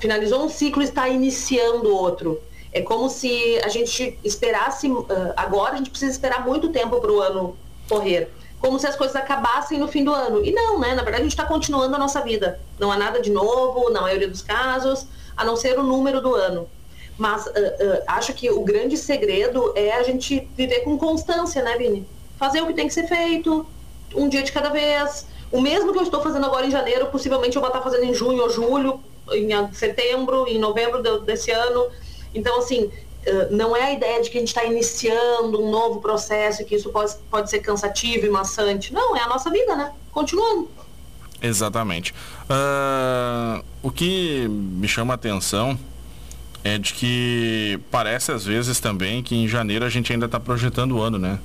finalizou 0.00 0.44
um 0.44 0.48
ciclo 0.48 0.82
e 0.82 0.84
está 0.84 1.08
iniciando 1.08 1.94
outro. 1.94 2.40
É 2.72 2.82
como 2.82 3.08
se 3.08 3.58
a 3.64 3.68
gente 3.68 4.18
esperasse, 4.22 4.90
uh, 4.90 5.06
agora 5.36 5.74
a 5.74 5.76
gente 5.78 5.90
precisa 5.90 6.12
esperar 6.12 6.44
muito 6.44 6.68
tempo 6.68 7.00
para 7.00 7.10
o 7.10 7.20
ano 7.20 7.56
correr. 7.88 8.30
Como 8.60 8.78
se 8.78 8.86
as 8.86 8.96
coisas 8.96 9.16
acabassem 9.16 9.78
no 9.78 9.88
fim 9.88 10.04
do 10.04 10.12
ano. 10.12 10.44
E 10.44 10.52
não, 10.52 10.78
né? 10.78 10.94
Na 10.94 11.02
verdade, 11.02 11.22
a 11.22 11.24
gente 11.24 11.32
está 11.32 11.44
continuando 11.44 11.94
a 11.94 11.98
nossa 11.98 12.20
vida. 12.20 12.60
Não 12.78 12.90
há 12.90 12.96
nada 12.96 13.20
de 13.20 13.30
novo, 13.30 13.90
na 13.90 14.00
maioria 14.00 14.28
dos 14.28 14.42
casos, 14.42 15.06
a 15.36 15.44
não 15.44 15.56
ser 15.56 15.78
o 15.78 15.82
número 15.82 16.20
do 16.20 16.34
ano. 16.34 16.68
Mas 17.16 17.46
uh, 17.46 17.50
uh, 17.50 18.02
acho 18.06 18.32
que 18.34 18.50
o 18.50 18.62
grande 18.62 18.96
segredo 18.96 19.72
é 19.74 19.92
a 19.92 20.02
gente 20.02 20.48
viver 20.56 20.80
com 20.80 20.98
constância, 20.98 21.62
né, 21.62 21.76
Vini? 21.76 22.06
Fazer 22.36 22.60
o 22.60 22.66
que 22.66 22.74
tem 22.74 22.86
que 22.86 22.94
ser 22.94 23.08
feito, 23.08 23.66
um 24.14 24.28
dia 24.28 24.42
de 24.42 24.52
cada 24.52 24.68
vez. 24.68 25.26
O 25.50 25.60
mesmo 25.60 25.92
que 25.92 25.98
eu 25.98 26.02
estou 26.02 26.22
fazendo 26.22 26.46
agora 26.46 26.66
em 26.66 26.70
janeiro, 26.70 27.06
possivelmente 27.06 27.56
eu 27.56 27.62
vou 27.62 27.70
estar 27.70 27.82
fazendo 27.82 28.04
em 28.04 28.14
junho 28.14 28.42
ou 28.42 28.50
julho, 28.50 29.00
em 29.32 29.72
setembro, 29.72 30.46
em 30.48 30.58
novembro 30.58 31.02
desse 31.20 31.50
ano. 31.50 31.88
Então, 32.34 32.58
assim, 32.58 32.90
não 33.50 33.76
é 33.76 33.84
a 33.84 33.92
ideia 33.92 34.22
de 34.22 34.30
que 34.30 34.38
a 34.38 34.40
gente 34.40 34.48
está 34.48 34.64
iniciando 34.64 35.62
um 35.62 35.70
novo 35.70 36.00
processo, 36.00 36.64
que 36.64 36.74
isso 36.74 36.90
pode, 36.90 37.14
pode 37.30 37.50
ser 37.50 37.60
cansativo 37.60 38.26
e 38.26 38.30
maçante. 38.30 38.92
Não, 38.92 39.16
é 39.16 39.20
a 39.20 39.28
nossa 39.28 39.50
vida, 39.50 39.76
né? 39.76 39.92
Continuando. 40.12 40.70
Exatamente. 41.40 42.12
Uh, 42.44 43.64
o 43.82 43.90
que 43.90 44.48
me 44.48 44.88
chama 44.88 45.14
a 45.14 45.16
atenção 45.16 45.78
é 46.64 46.78
de 46.78 46.92
que 46.92 47.78
parece 47.90 48.32
às 48.32 48.44
vezes 48.44 48.80
também 48.80 49.22
que 49.22 49.36
em 49.36 49.46
janeiro 49.46 49.84
a 49.84 49.88
gente 49.88 50.12
ainda 50.12 50.26
está 50.26 50.40
projetando 50.40 50.96
o 50.96 51.02
ano, 51.02 51.18
né? 51.18 51.38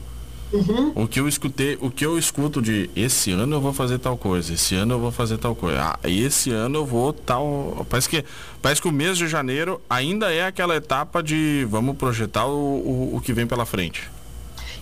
Uhum. 0.53 0.91
O 0.95 1.07
que 1.07 1.19
eu 1.19 1.27
escutei, 1.27 1.77
o 1.81 1.89
que 1.89 2.05
eu 2.05 2.17
escuto 2.17 2.61
de 2.61 2.87
esse 2.95 3.31
ano 3.31 3.55
eu 3.55 3.61
vou 3.61 3.73
fazer 3.73 3.97
tal 3.97 4.15
coisa, 4.15 4.53
esse 4.53 4.75
ano 4.75 4.93
eu 4.93 4.99
vou 4.99 5.11
fazer 5.11 5.39
tal 5.39 5.55
coisa, 5.55 5.81
ah, 5.81 5.99
esse 6.07 6.51
ano 6.51 6.77
eu 6.79 6.85
vou 6.85 7.11
tal. 7.11 7.85
Parece 7.89 8.07
que, 8.07 8.23
parece 8.61 8.79
que 8.79 8.87
o 8.87 8.91
mês 8.91 9.17
de 9.17 9.27
janeiro 9.27 9.81
ainda 9.89 10.31
é 10.31 10.45
aquela 10.45 10.75
etapa 10.75 11.23
de 11.23 11.65
vamos 11.69 11.97
projetar 11.97 12.45
o, 12.45 12.51
o, 12.51 13.15
o 13.15 13.21
que 13.21 13.33
vem 13.33 13.47
pela 13.47 13.65
frente. 13.65 14.09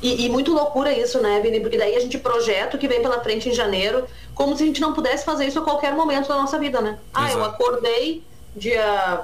E, 0.01 0.25
e, 0.25 0.29
muito 0.29 0.51
loucura 0.51 0.91
isso, 0.91 1.21
né, 1.21 1.39
Vini? 1.41 1.59
Porque 1.59 1.77
daí 1.77 1.95
a 1.95 1.99
gente 1.99 2.17
projeta 2.17 2.75
o 2.75 2.79
que 2.79 2.87
vem 2.87 3.01
pela 3.01 3.21
frente 3.21 3.47
em 3.47 3.53
janeiro, 3.53 4.03
como 4.33 4.57
se 4.57 4.63
a 4.63 4.65
gente 4.65 4.81
não 4.81 4.93
pudesse 4.93 5.23
fazer 5.23 5.45
isso 5.45 5.59
a 5.59 5.61
qualquer 5.61 5.93
momento 5.95 6.27
da 6.27 6.35
nossa 6.35 6.57
vida, 6.57 6.81
né? 6.81 6.97
Ah, 7.13 7.29
Exato. 7.29 7.37
eu 7.37 7.45
acordei 7.45 8.23
dia 8.55 9.21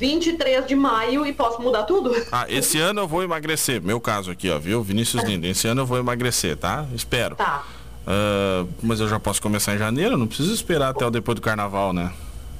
23 0.00 0.66
de 0.66 0.74
maio 0.74 1.26
e 1.26 1.32
posso 1.32 1.60
mudar 1.60 1.82
tudo. 1.82 2.10
Ah, 2.32 2.46
esse 2.48 2.78
ano 2.78 3.02
eu 3.02 3.06
vou 3.06 3.22
emagrecer. 3.22 3.82
Meu 3.82 4.00
caso 4.00 4.30
aqui, 4.30 4.50
ó, 4.50 4.58
viu? 4.58 4.82
Vinícius 4.82 5.22
Lindo. 5.22 5.46
Esse 5.46 5.68
ano 5.68 5.82
eu 5.82 5.86
vou 5.86 5.98
emagrecer, 5.98 6.56
tá? 6.56 6.86
Espero. 6.94 7.36
Tá. 7.36 7.64
Uh, 8.00 8.66
mas 8.82 8.98
eu 8.98 9.08
já 9.08 9.20
posso 9.20 9.42
começar 9.42 9.74
em 9.74 9.78
janeiro, 9.78 10.16
não 10.16 10.26
preciso 10.26 10.54
esperar 10.54 10.88
até 10.88 11.04
o 11.04 11.10
depois 11.10 11.34
do 11.34 11.42
carnaval, 11.42 11.92
né? 11.92 12.10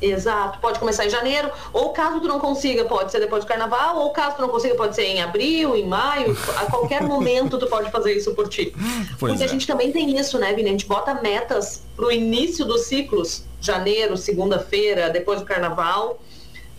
Exato, 0.02 0.58
pode 0.60 0.78
começar 0.78 1.06
em 1.06 1.10
janeiro, 1.10 1.50
ou 1.72 1.90
caso 1.90 2.20
tu 2.20 2.28
não 2.28 2.38
consiga, 2.40 2.84
pode 2.84 3.10
ser 3.10 3.20
depois 3.20 3.44
do 3.44 3.48
carnaval, 3.48 3.98
ou 3.98 4.10
caso 4.10 4.36
tu 4.36 4.42
não 4.42 4.48
consiga, 4.48 4.74
pode 4.74 4.94
ser 4.94 5.04
em 5.04 5.20
abril, 5.20 5.76
em 5.76 5.86
maio, 5.86 6.36
a 6.56 6.66
qualquer 6.66 7.02
momento 7.02 7.58
tu 7.58 7.66
pode 7.66 7.90
fazer 7.90 8.14
isso 8.14 8.34
por 8.34 8.48
ti. 8.48 8.74
Pois 9.18 9.32
Porque 9.32 9.42
é. 9.42 9.46
a 9.46 9.48
gente 9.48 9.66
também 9.66 9.92
tem 9.92 10.18
isso, 10.18 10.38
né, 10.38 10.52
Vini? 10.54 10.68
A 10.68 10.72
gente 10.72 10.86
bota 10.86 11.14
metas 11.14 11.82
pro 11.94 12.10
início 12.10 12.64
dos 12.64 12.82
ciclos, 12.82 13.44
janeiro, 13.60 14.16
segunda-feira, 14.16 15.10
depois 15.10 15.40
do 15.40 15.46
carnaval, 15.46 16.18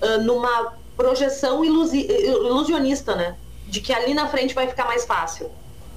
uh, 0.01 0.21
numa 0.21 0.73
projeção 0.95 1.63
ilusi 1.63 2.07
ilusionista, 2.07 3.15
né? 3.15 3.35
De 3.67 3.81
que 3.81 3.93
ali 3.93 4.13
na 4.13 4.27
frente 4.27 4.53
vai 4.53 4.67
ficar 4.67 4.85
mais 4.85 5.05
fácil. 5.05 5.49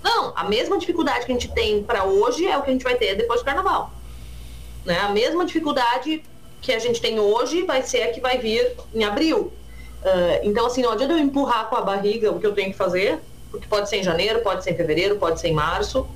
Não, 0.03 0.33
a 0.37 0.45
mesma 0.45 0.79
dificuldade 0.79 1.25
que 1.25 1.33
a 1.33 1.35
gente 1.35 1.51
tem 1.53 1.83
para 1.83 2.05
hoje 2.05 2.47
é 2.47 2.57
o 2.57 2.63
que 2.63 2.71
a 2.71 2.73
gente 2.73 2.85
vai 2.85 2.95
ter 2.95 3.15
depois 3.15 3.41
do 3.41 3.45
carnaval. 3.45 3.91
Né? 4.85 4.99
A 5.01 5.09
mesma 5.09 5.47
dificuldade 5.47 6.23
que 6.61 6.73
a 6.73 6.79
gente 6.79 7.01
tem 7.01 7.19
hoje 7.19 7.63
vai 7.63 7.83
ser 7.83 8.03
a 8.03 8.13
que 8.13 8.21
vai 8.21 8.39
vir 8.39 8.77
em 8.95 9.03
abril. 9.03 9.53
Uh, 10.03 10.41
então, 10.43 10.67
assim, 10.67 10.83
não 10.83 10.93
adianta 10.93 11.15
eu 11.15 11.19
empurrar 11.19 11.69
com 11.71 11.77
a 11.77 11.81
barriga 11.81 12.31
o 12.31 12.39
que 12.39 12.47
eu 12.47 12.55
tenho 12.55 12.71
que 12.71 12.77
fazer, 12.77 13.19
porque 13.51 13.67
pode 13.67 13.89
ser 13.89 13.97
em 13.97 14.03
janeiro, 14.03 14.41
pode 14.41 14.63
ser 14.63 14.73
em 14.73 14.77
fevereiro, 14.77 15.17
pode 15.17 15.41
ser 15.41 15.49
em 15.49 15.55
março. 15.55 16.07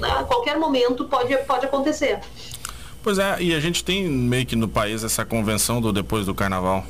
Né? 0.00 0.10
A 0.10 0.24
qualquer 0.24 0.58
momento 0.58 1.04
pode, 1.04 1.36
pode 1.38 1.66
acontecer. 1.66 2.18
Pois 3.02 3.18
é, 3.18 3.36
e 3.40 3.54
a 3.54 3.60
gente 3.60 3.82
tem 3.82 4.08
meio 4.08 4.44
que 4.44 4.54
no 4.54 4.68
país 4.68 5.02
essa 5.02 5.24
convenção 5.24 5.80
do 5.80 5.92
depois 5.92 6.26
do 6.26 6.34
carnaval. 6.34 6.84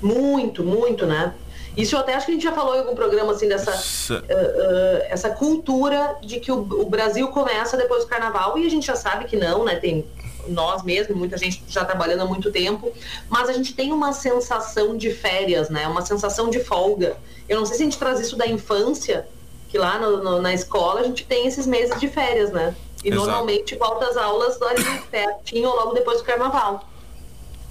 Muito, 0.00 0.62
muito, 0.62 1.06
né? 1.06 1.34
Isso 1.76 1.94
eu 1.94 2.00
até 2.00 2.14
acho 2.14 2.26
que 2.26 2.32
a 2.32 2.34
gente 2.34 2.44
já 2.44 2.52
falou 2.52 2.74
em 2.74 2.80
algum 2.80 2.94
programa 2.94 3.32
assim 3.32 3.48
dessa 3.48 3.70
uh, 3.70 4.16
uh, 4.16 5.02
essa 5.08 5.30
cultura 5.30 6.16
de 6.20 6.40
que 6.40 6.50
o, 6.50 6.58
o, 6.58 6.86
Brasil 6.86 7.28
começa 7.28 7.76
depois 7.76 8.04
do 8.04 8.08
carnaval 8.08 8.58
e 8.58 8.66
a 8.66 8.68
gente 8.68 8.86
já 8.86 8.96
sabe 8.96 9.26
que 9.26 9.36
não, 9.36 9.64
né? 9.64 9.76
Tem 9.76 10.04
nós 10.48 10.82
mesmos, 10.82 11.16
muita 11.16 11.36
gente 11.36 11.62
já 11.68 11.84
trabalhando 11.84 12.22
há 12.22 12.24
muito 12.24 12.50
tempo, 12.50 12.92
mas 13.28 13.48
a 13.48 13.52
gente 13.52 13.74
tem 13.74 13.92
uma 13.92 14.12
sensação 14.12 14.96
de 14.96 15.10
férias, 15.10 15.68
né? 15.70 15.86
Uma 15.86 16.04
sensação 16.04 16.50
de 16.50 16.58
folga. 16.60 17.16
Eu 17.48 17.58
não 17.58 17.66
sei 17.66 17.76
se 17.76 17.82
a 17.82 17.84
gente 17.84 17.98
traz 17.98 18.18
isso 18.20 18.36
da 18.36 18.46
infância, 18.46 19.28
que 19.68 19.78
lá 19.78 19.98
no, 19.98 20.22
no, 20.22 20.42
na 20.42 20.52
escola 20.52 21.00
a 21.00 21.04
gente 21.04 21.24
tem 21.24 21.46
esses 21.46 21.66
meses 21.66 21.98
de 22.00 22.08
férias, 22.08 22.50
né? 22.50 22.74
E 23.04 23.08
Exato. 23.08 23.26
normalmente 23.26 23.76
volta 23.76 24.06
às 24.06 24.16
aulas 24.16 24.60
ali 24.62 24.84
pertinho 25.10 25.68
ou 25.68 25.76
logo 25.76 25.94
depois 25.94 26.18
do 26.18 26.24
carnaval. 26.24 26.84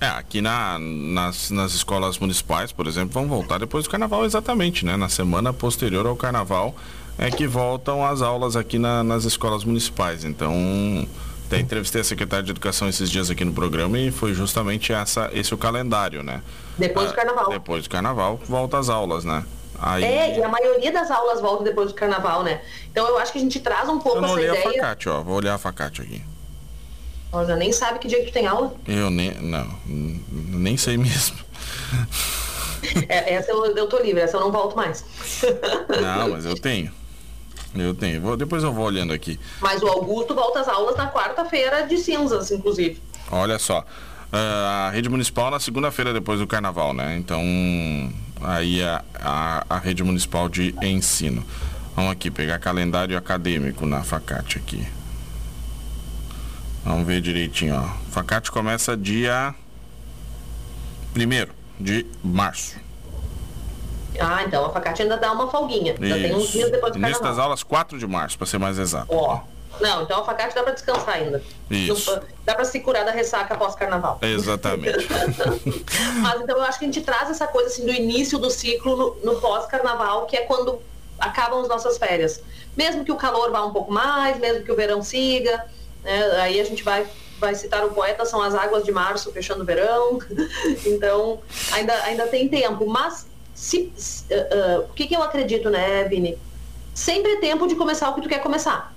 É, 0.01 0.07
aqui 0.07 0.41
na, 0.41 0.79
nas, 0.79 1.51
nas 1.51 1.73
escolas 1.73 2.17
municipais, 2.17 2.71
por 2.71 2.87
exemplo, 2.87 3.13
vão 3.13 3.27
voltar 3.27 3.57
depois 3.57 3.83
do 3.83 3.89
carnaval 3.89 4.25
exatamente, 4.25 4.85
né? 4.85 4.95
Na 4.95 5.09
semana 5.09 5.51
posterior 5.51 6.05
ao 6.07 6.15
carnaval 6.15 6.73
é 7.17 7.29
que 7.29 7.45
voltam 7.45 8.05
as 8.05 8.21
aulas 8.21 8.55
aqui 8.55 8.79
na, 8.79 9.03
nas 9.03 9.25
escolas 9.25 9.65
municipais. 9.65 10.23
Então, 10.23 11.05
até 11.45 11.59
entrevistei 11.59 11.99
a 11.99 12.03
secretária 12.03 12.45
de 12.45 12.51
Educação 12.51 12.87
esses 12.87 13.09
dias 13.09 13.29
aqui 13.29 13.43
no 13.43 13.51
programa 13.51 13.99
e 13.99 14.09
foi 14.09 14.33
justamente 14.33 14.93
essa, 14.93 15.29
esse 15.33 15.53
o 15.53 15.57
calendário, 15.57 16.23
né? 16.23 16.41
Depois 16.77 17.07
do 17.07 17.11
ah, 17.11 17.15
carnaval. 17.15 17.49
Depois 17.49 17.83
do 17.83 17.89
carnaval, 17.89 18.39
volta 18.47 18.77
às 18.77 18.87
aulas, 18.87 19.25
né? 19.25 19.43
Aí... 19.81 20.03
É, 20.03 20.37
e 20.37 20.43
a 20.43 20.49
maioria 20.49 20.91
das 20.91 21.09
aulas 21.09 21.39
volta 21.41 21.63
depois 21.63 21.89
do 21.89 21.93
carnaval, 21.93 22.43
né? 22.43 22.61
Então 22.91 23.07
eu 23.07 23.17
acho 23.17 23.31
que 23.31 23.37
a 23.37 23.41
gente 23.41 23.59
traz 23.59 23.87
um 23.87 23.99
pouco 23.99 24.17
eu 24.17 24.21
não 24.21 24.37
essa 24.37 24.41
ideia. 24.41 24.59
A 24.59 24.73
facate, 24.73 25.09
ó, 25.09 25.21
vou 25.21 25.35
olhar 25.35 25.55
a 25.55 25.57
facate 25.57 26.01
aqui. 26.01 26.21
Olha, 27.31 27.55
nem 27.55 27.71
sabe 27.71 27.99
que 27.99 28.07
dia 28.07 28.19
que 28.19 28.31
tu 28.31 28.33
tem 28.33 28.47
aula? 28.47 28.73
Eu 28.87 29.09
nem. 29.09 29.31
Não, 29.35 29.67
nem 29.85 30.75
sei 30.77 30.97
mesmo. 30.97 31.37
É, 33.07 33.33
essa 33.35 33.51
eu, 33.51 33.65
eu 33.75 33.87
tô 33.87 33.99
livre, 33.99 34.21
essa 34.21 34.37
eu 34.37 34.41
não 34.41 34.51
volto 34.51 34.75
mais. 34.75 35.05
Não, 36.01 36.29
mas 36.29 36.45
eu 36.45 36.55
tenho. 36.59 36.91
Eu 37.75 37.93
tenho. 37.93 38.21
Vou, 38.21 38.35
depois 38.35 38.63
eu 38.63 38.73
vou 38.73 38.85
olhando 38.85 39.13
aqui. 39.13 39.39
Mas 39.61 39.83
o 39.83 39.87
Augusto 39.87 40.33
volta 40.33 40.61
às 40.61 40.67
aulas 40.67 40.95
na 40.95 41.11
quarta-feira 41.11 41.85
de 41.85 41.97
cinzas, 41.97 42.49
inclusive. 42.51 42.99
Olha 43.31 43.59
só. 43.59 43.85
Uh, 44.31 44.35
a 44.35 44.89
rede 44.91 45.09
municipal 45.09 45.49
na 45.49 45.59
segunda-feira 45.59 46.13
depois 46.13 46.39
do 46.39 46.45
carnaval, 46.45 46.93
né? 46.93 47.17
Então, 47.17 47.41
aí 48.41 48.83
a, 48.83 49.03
a, 49.15 49.65
a, 49.67 49.79
rede 49.79 50.03
municipal 50.03 50.47
de 50.47 50.75
ensino. 50.83 51.43
Vamos 51.95 52.11
aqui 52.11 52.29
pegar 52.29 52.59
calendário 52.59 53.17
acadêmico 53.17 53.87
na 53.87 54.03
Facate 54.03 54.59
aqui. 54.59 54.87
Vamos 56.83 57.07
ver 57.07 57.21
direitinho, 57.21 57.75
ó. 57.75 58.11
Facate 58.11 58.51
começa 58.51 58.95
dia 58.95 59.53
1 61.15 61.83
de 61.83 62.05
março. 62.23 62.77
Ah, 64.19 64.43
então 64.43 64.65
a 64.65 64.69
facate 64.71 65.01
ainda 65.03 65.17
dá 65.17 65.31
uma 65.31 65.49
folguinha. 65.49 65.95
Ainda 65.99 66.15
tem 66.15 66.35
uns 66.35 66.49
dias 66.49 66.69
depois 66.71 66.93
do 66.93 66.99
Início 66.99 67.23
das 67.23 67.37
aulas 67.37 67.63
4 67.63 67.97
de 67.97 68.05
março, 68.05 68.37
para 68.37 68.47
ser 68.47 68.57
mais 68.57 68.77
exato. 68.77 69.07
Ó. 69.09 69.41
Não, 69.79 70.03
então 70.03 70.21
a 70.21 70.25
facate 70.25 70.55
dá 70.55 70.63
para 70.63 70.73
descansar 70.73 71.15
ainda. 71.15 71.43
Isso. 71.69 72.19
Dá 72.45 72.55
para 72.55 72.65
se 72.65 72.79
curar 72.79 73.05
da 73.05 73.11
ressaca 73.11 73.55
pós-carnaval. 73.55 74.19
Exatamente. 74.21 75.07
Mas 76.21 76.41
então 76.41 76.57
eu 76.57 76.63
acho 76.63 76.79
que 76.79 76.85
a 76.85 76.87
gente 76.87 77.01
traz 77.01 77.29
essa 77.29 77.47
coisa 77.47 77.69
assim 77.69 77.85
do 77.85 77.91
início 77.91 78.37
do 78.37 78.49
ciclo 78.49 78.95
no, 78.95 79.33
no 79.33 79.41
pós-carnaval, 79.41 80.25
que 80.25 80.35
é 80.35 80.41
quando 80.41 80.81
acabam 81.19 81.61
as 81.61 81.67
nossas 81.67 81.97
férias. 81.97 82.41
Mesmo 82.75 83.03
que 83.03 83.11
o 83.11 83.15
calor 83.15 83.51
vá 83.51 83.65
um 83.65 83.71
pouco 83.71 83.91
mais, 83.91 84.37
mesmo 84.39 84.63
que 84.63 84.71
o 84.71 84.75
verão 84.75 85.01
siga, 85.01 85.65
né, 86.03 86.41
aí 86.41 86.59
a 86.59 86.63
gente 86.63 86.83
vai 86.83 87.07
vai 87.39 87.55
citar 87.55 87.85
o 87.85 87.91
poeta, 87.91 88.25
são 88.25 88.41
as 88.41 88.53
águas 88.53 88.83
de 88.83 88.91
março 88.91 89.31
fechando 89.31 89.63
o 89.63 89.65
verão. 89.65 90.19
então, 90.85 91.39
ainda, 91.71 91.93
ainda 92.03 92.27
tem 92.27 92.47
tempo. 92.47 92.85
Mas 92.85 93.27
se, 93.55 93.91
uh, 94.29 94.81
uh, 94.81 94.85
o 94.89 94.93
que, 94.93 95.07
que 95.07 95.15
eu 95.15 95.23
acredito, 95.23 95.69
né, 95.69 96.03
Vini? 96.03 96.37
Sempre 96.93 97.33
é 97.33 97.35
tempo 97.37 97.65
de 97.65 97.75
começar 97.75 98.09
o 98.09 98.13
que 98.15 98.21
tu 98.21 98.29
quer 98.29 98.41
começar. 98.41 98.93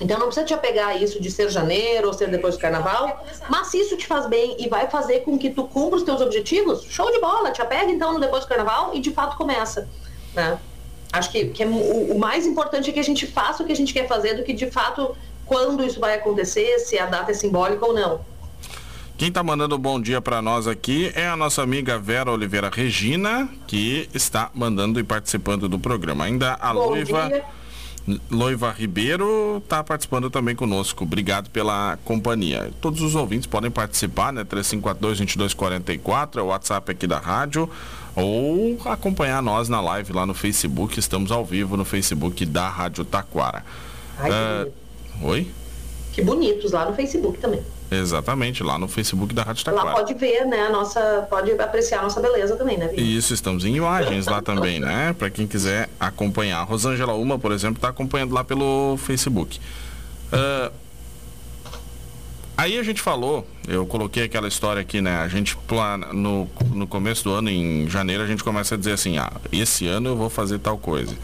Então 0.00 0.18
não 0.18 0.26
precisa 0.26 0.46
te 0.46 0.54
apegar 0.54 0.88
a 0.88 0.96
isso 0.96 1.20
de 1.20 1.30
ser 1.30 1.50
janeiro 1.50 2.08
ou 2.08 2.12
ser 2.12 2.28
depois 2.28 2.56
do 2.56 2.60
carnaval, 2.60 3.24
mas 3.48 3.68
se 3.68 3.78
isso 3.78 3.96
te 3.96 4.06
faz 4.06 4.26
bem 4.26 4.56
e 4.58 4.68
vai 4.68 4.88
fazer 4.88 5.20
com 5.20 5.38
que 5.38 5.50
tu 5.50 5.64
cumpra 5.64 5.96
os 5.96 6.02
teus 6.02 6.20
objetivos, 6.20 6.82
show 6.84 7.10
de 7.12 7.20
bola, 7.20 7.50
te 7.50 7.60
apega 7.60 7.90
então 7.90 8.12
no 8.12 8.20
depois 8.20 8.44
do 8.44 8.48
carnaval 8.48 8.94
e 8.94 9.00
de 9.00 9.10
fato 9.10 9.36
começa. 9.36 9.88
Né? 10.34 10.58
Acho 11.12 11.30
que, 11.30 11.46
que 11.46 11.62
é, 11.62 11.66
o, 11.66 12.12
o, 12.12 12.18
mais 12.18 12.46
importante 12.46 12.88
é 12.88 12.92
que 12.92 13.00
a 13.00 13.04
gente 13.04 13.26
faça 13.26 13.62
o 13.62 13.66
que 13.66 13.72
a 13.72 13.76
gente 13.76 13.92
quer 13.92 14.08
fazer 14.08 14.34
do 14.34 14.42
que 14.42 14.52
de 14.52 14.70
fato 14.70 15.14
quando 15.44 15.84
isso 15.84 16.00
vai 16.00 16.14
acontecer, 16.14 16.78
se 16.78 16.98
a 16.98 17.06
data 17.06 17.30
é 17.30 17.34
simbólica 17.34 17.84
ou 17.84 17.92
não. 17.92 18.20
Quem 19.18 19.28
está 19.28 19.42
mandando 19.42 19.76
um 19.76 19.78
bom 19.78 20.00
dia 20.00 20.20
para 20.20 20.40
nós 20.40 20.66
aqui 20.66 21.12
é 21.14 21.28
a 21.28 21.36
nossa 21.36 21.62
amiga 21.62 21.98
Vera 21.98 22.30
Oliveira 22.32 22.70
Regina, 22.72 23.48
que 23.66 24.08
está 24.14 24.50
mandando 24.54 24.98
e 24.98 25.04
participando 25.04 25.68
do 25.68 25.78
programa. 25.78 26.24
Ainda 26.24 26.54
a 26.54 26.72
bom 26.72 26.88
Loiva. 26.88 27.28
Dia. 27.28 27.44
Loiva 28.30 28.70
Ribeiro 28.72 29.58
está 29.58 29.82
participando 29.84 30.28
também 30.28 30.56
conosco. 30.56 31.04
Obrigado 31.04 31.50
pela 31.50 31.98
companhia. 32.04 32.70
Todos 32.80 33.00
os 33.00 33.14
ouvintes 33.14 33.46
podem 33.46 33.70
participar, 33.70 34.32
né? 34.32 34.44
3542-2244 34.44 36.38
é 36.38 36.42
o 36.42 36.46
WhatsApp 36.46 36.90
aqui 36.90 37.06
da 37.06 37.18
rádio. 37.18 37.70
Ou 38.16 38.76
acompanhar 38.86 39.40
nós 39.40 39.68
na 39.68 39.80
live 39.80 40.12
lá 40.12 40.26
no 40.26 40.34
Facebook. 40.34 40.98
Estamos 40.98 41.30
ao 41.30 41.44
vivo 41.44 41.76
no 41.76 41.84
Facebook 41.84 42.44
da 42.44 42.68
Rádio 42.68 43.04
Taquara. 43.04 43.64
Ai, 44.18 44.30
uh, 44.30 44.72
Oi? 45.22 45.50
Que 46.12 46.22
bonitos 46.22 46.72
lá 46.72 46.84
no 46.84 46.94
Facebook 46.94 47.38
também. 47.38 47.62
Exatamente, 47.98 48.62
lá 48.62 48.78
no 48.78 48.88
Facebook 48.88 49.34
da 49.34 49.42
Rádio 49.42 49.64
Taquara. 49.64 49.88
Lá 49.88 49.94
pode 49.94 50.14
ver, 50.14 50.46
né, 50.46 50.62
a 50.62 50.70
nossa, 50.70 51.26
pode 51.28 51.50
apreciar 51.52 52.00
a 52.00 52.02
nossa 52.02 52.20
beleza 52.20 52.56
também, 52.56 52.78
né, 52.78 52.88
Vini? 52.88 53.16
Isso, 53.16 53.34
estamos 53.34 53.64
em 53.64 53.76
imagens 53.76 54.26
lá 54.26 54.40
também, 54.40 54.80
né, 54.80 55.14
para 55.18 55.28
quem 55.30 55.46
quiser 55.46 55.88
acompanhar. 56.00 56.60
A 56.60 56.62
Rosângela 56.62 57.14
Uma, 57.14 57.38
por 57.38 57.52
exemplo, 57.52 57.76
está 57.76 57.88
acompanhando 57.88 58.32
lá 58.32 58.42
pelo 58.42 58.96
Facebook. 58.98 59.60
Uh, 60.32 60.72
aí 62.56 62.78
a 62.78 62.82
gente 62.82 63.02
falou, 63.02 63.46
eu 63.68 63.84
coloquei 63.84 64.24
aquela 64.24 64.48
história 64.48 64.80
aqui, 64.80 65.00
né, 65.00 65.18
a 65.18 65.28
gente 65.28 65.56
plana, 65.56 66.12
no, 66.12 66.48
no 66.72 66.86
começo 66.86 67.24
do 67.24 67.32
ano, 67.32 67.50
em 67.50 67.88
janeiro, 67.88 68.22
a 68.22 68.26
gente 68.26 68.42
começa 68.42 68.74
a 68.74 68.78
dizer 68.78 68.92
assim, 68.92 69.18
ah, 69.18 69.32
esse 69.52 69.86
ano 69.86 70.10
eu 70.10 70.16
vou 70.16 70.30
fazer 70.30 70.58
tal 70.58 70.78
coisa. 70.78 71.14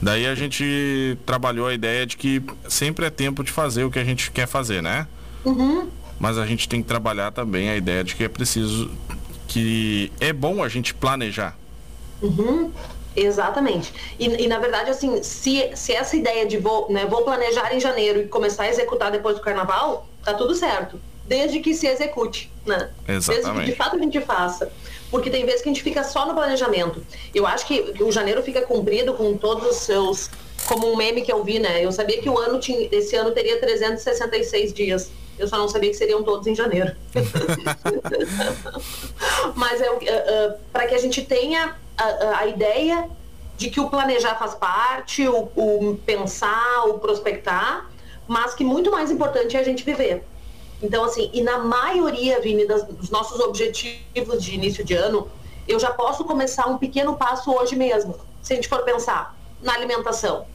Daí 0.00 0.26
a 0.26 0.34
gente 0.34 1.18
trabalhou 1.26 1.66
a 1.66 1.74
ideia 1.74 2.06
de 2.06 2.16
que 2.16 2.40
sempre 2.68 3.06
é 3.06 3.10
tempo 3.10 3.42
de 3.42 3.50
fazer 3.50 3.82
o 3.82 3.90
que 3.90 3.98
a 3.98 4.04
gente 4.04 4.30
quer 4.30 4.46
fazer, 4.46 4.80
né? 4.80 5.08
Uhum 5.48 5.88
mas 6.18 6.36
a 6.36 6.44
gente 6.44 6.68
tem 6.68 6.82
que 6.82 6.88
trabalhar 6.88 7.30
também 7.30 7.70
a 7.70 7.76
ideia 7.76 8.02
de 8.02 8.16
que 8.16 8.24
é 8.24 8.28
preciso, 8.28 8.90
que 9.46 10.12
é 10.20 10.32
bom 10.32 10.62
a 10.62 10.68
gente 10.68 10.92
planejar. 10.92 11.56
Uhum. 12.20 12.72
Exatamente. 13.14 13.92
E, 14.18 14.44
e, 14.44 14.46
na 14.46 14.58
verdade, 14.58 14.90
assim, 14.90 15.22
se, 15.22 15.70
se 15.74 15.92
essa 15.92 16.16
ideia 16.16 16.46
de 16.46 16.56
vou, 16.56 16.90
né, 16.90 17.04
vou 17.06 17.22
planejar 17.22 17.74
em 17.74 17.80
janeiro 17.80 18.20
e 18.20 18.28
começar 18.28 18.64
a 18.64 18.68
executar 18.68 19.10
depois 19.10 19.36
do 19.36 19.42
carnaval, 19.42 20.08
tá 20.24 20.34
tudo 20.34 20.54
certo. 20.54 21.00
Desde 21.26 21.60
que 21.60 21.74
se 21.74 21.86
execute, 21.86 22.50
né? 22.64 22.90
Exatamente. 23.08 23.42
Desde 23.42 23.60
que 23.60 23.70
de 23.70 23.76
fato 23.76 23.96
a 23.96 23.98
gente 23.98 24.20
faça. 24.20 24.70
Porque 25.10 25.30
tem 25.30 25.44
vezes 25.44 25.62
que 25.62 25.68
a 25.68 25.72
gente 25.72 25.82
fica 25.82 26.04
só 26.04 26.26
no 26.26 26.34
planejamento. 26.34 27.04
Eu 27.34 27.46
acho 27.46 27.66
que 27.66 27.94
o 28.00 28.12
janeiro 28.12 28.42
fica 28.42 28.62
cumprido 28.62 29.14
com 29.14 29.36
todos 29.36 29.66
os 29.68 29.76
seus 29.78 30.30
como 30.66 30.92
um 30.92 30.96
meme 30.96 31.22
que 31.22 31.32
eu 31.32 31.42
vi, 31.42 31.58
né? 31.58 31.84
Eu 31.84 31.90
sabia 31.90 32.20
que 32.20 32.28
o 32.28 32.38
ano 32.38 32.60
tinha, 32.60 32.88
esse 32.92 33.16
ano 33.16 33.30
teria 33.30 33.58
366 33.58 34.72
dias. 34.72 35.10
Eu 35.38 35.46
só 35.46 35.56
não 35.56 35.68
sabia 35.68 35.90
que 35.90 35.96
seriam 35.96 36.22
todos 36.22 36.46
em 36.46 36.54
janeiro. 36.54 36.94
Mas 39.54 39.80
é, 39.80 39.90
uh, 39.90 39.96
uh, 39.96 40.58
para 40.72 40.86
que 40.86 40.94
a 40.94 40.98
gente 40.98 41.24
tenha 41.24 41.76
a, 41.96 42.40
a, 42.40 42.46
ideia 42.46 43.08
de 43.56 43.70
que 43.70 43.80
o 43.80 43.88
planejar 43.88 44.38
faz 44.38 44.54
parte, 44.54 45.26
o, 45.28 45.50
o 45.56 45.98
pensar, 46.04 46.84
o 46.86 46.98
prospectar, 46.98 47.88
mas 48.26 48.54
que 48.54 48.62
muito 48.62 48.90
mais 48.90 49.10
importante 49.10 49.56
é 49.56 49.60
a 49.60 49.64
gente 49.64 49.84
viver. 49.84 50.22
Então, 50.82 51.04
assim, 51.04 51.30
e 51.32 51.42
na 51.42 51.58
maioria, 51.58 52.40
Vini, 52.40 52.66
das, 52.66 52.84
dos 52.84 53.10
nossos 53.10 53.40
objetivos 53.40 54.42
de 54.42 54.54
início 54.54 54.84
de 54.84 54.94
ano, 54.94 55.28
eu 55.66 55.80
já 55.80 55.90
posso 55.90 56.24
começar 56.24 56.66
um 56.66 56.78
pequeno 56.78 57.16
passo 57.16 57.52
hoje 57.52 57.74
mesmo. 57.74 58.14
Se 58.42 58.52
a 58.52 58.56
gente 58.56 58.68
for 58.68 58.84
pensar 58.84 59.36
na 59.60 59.74
alimentação. 59.74 60.46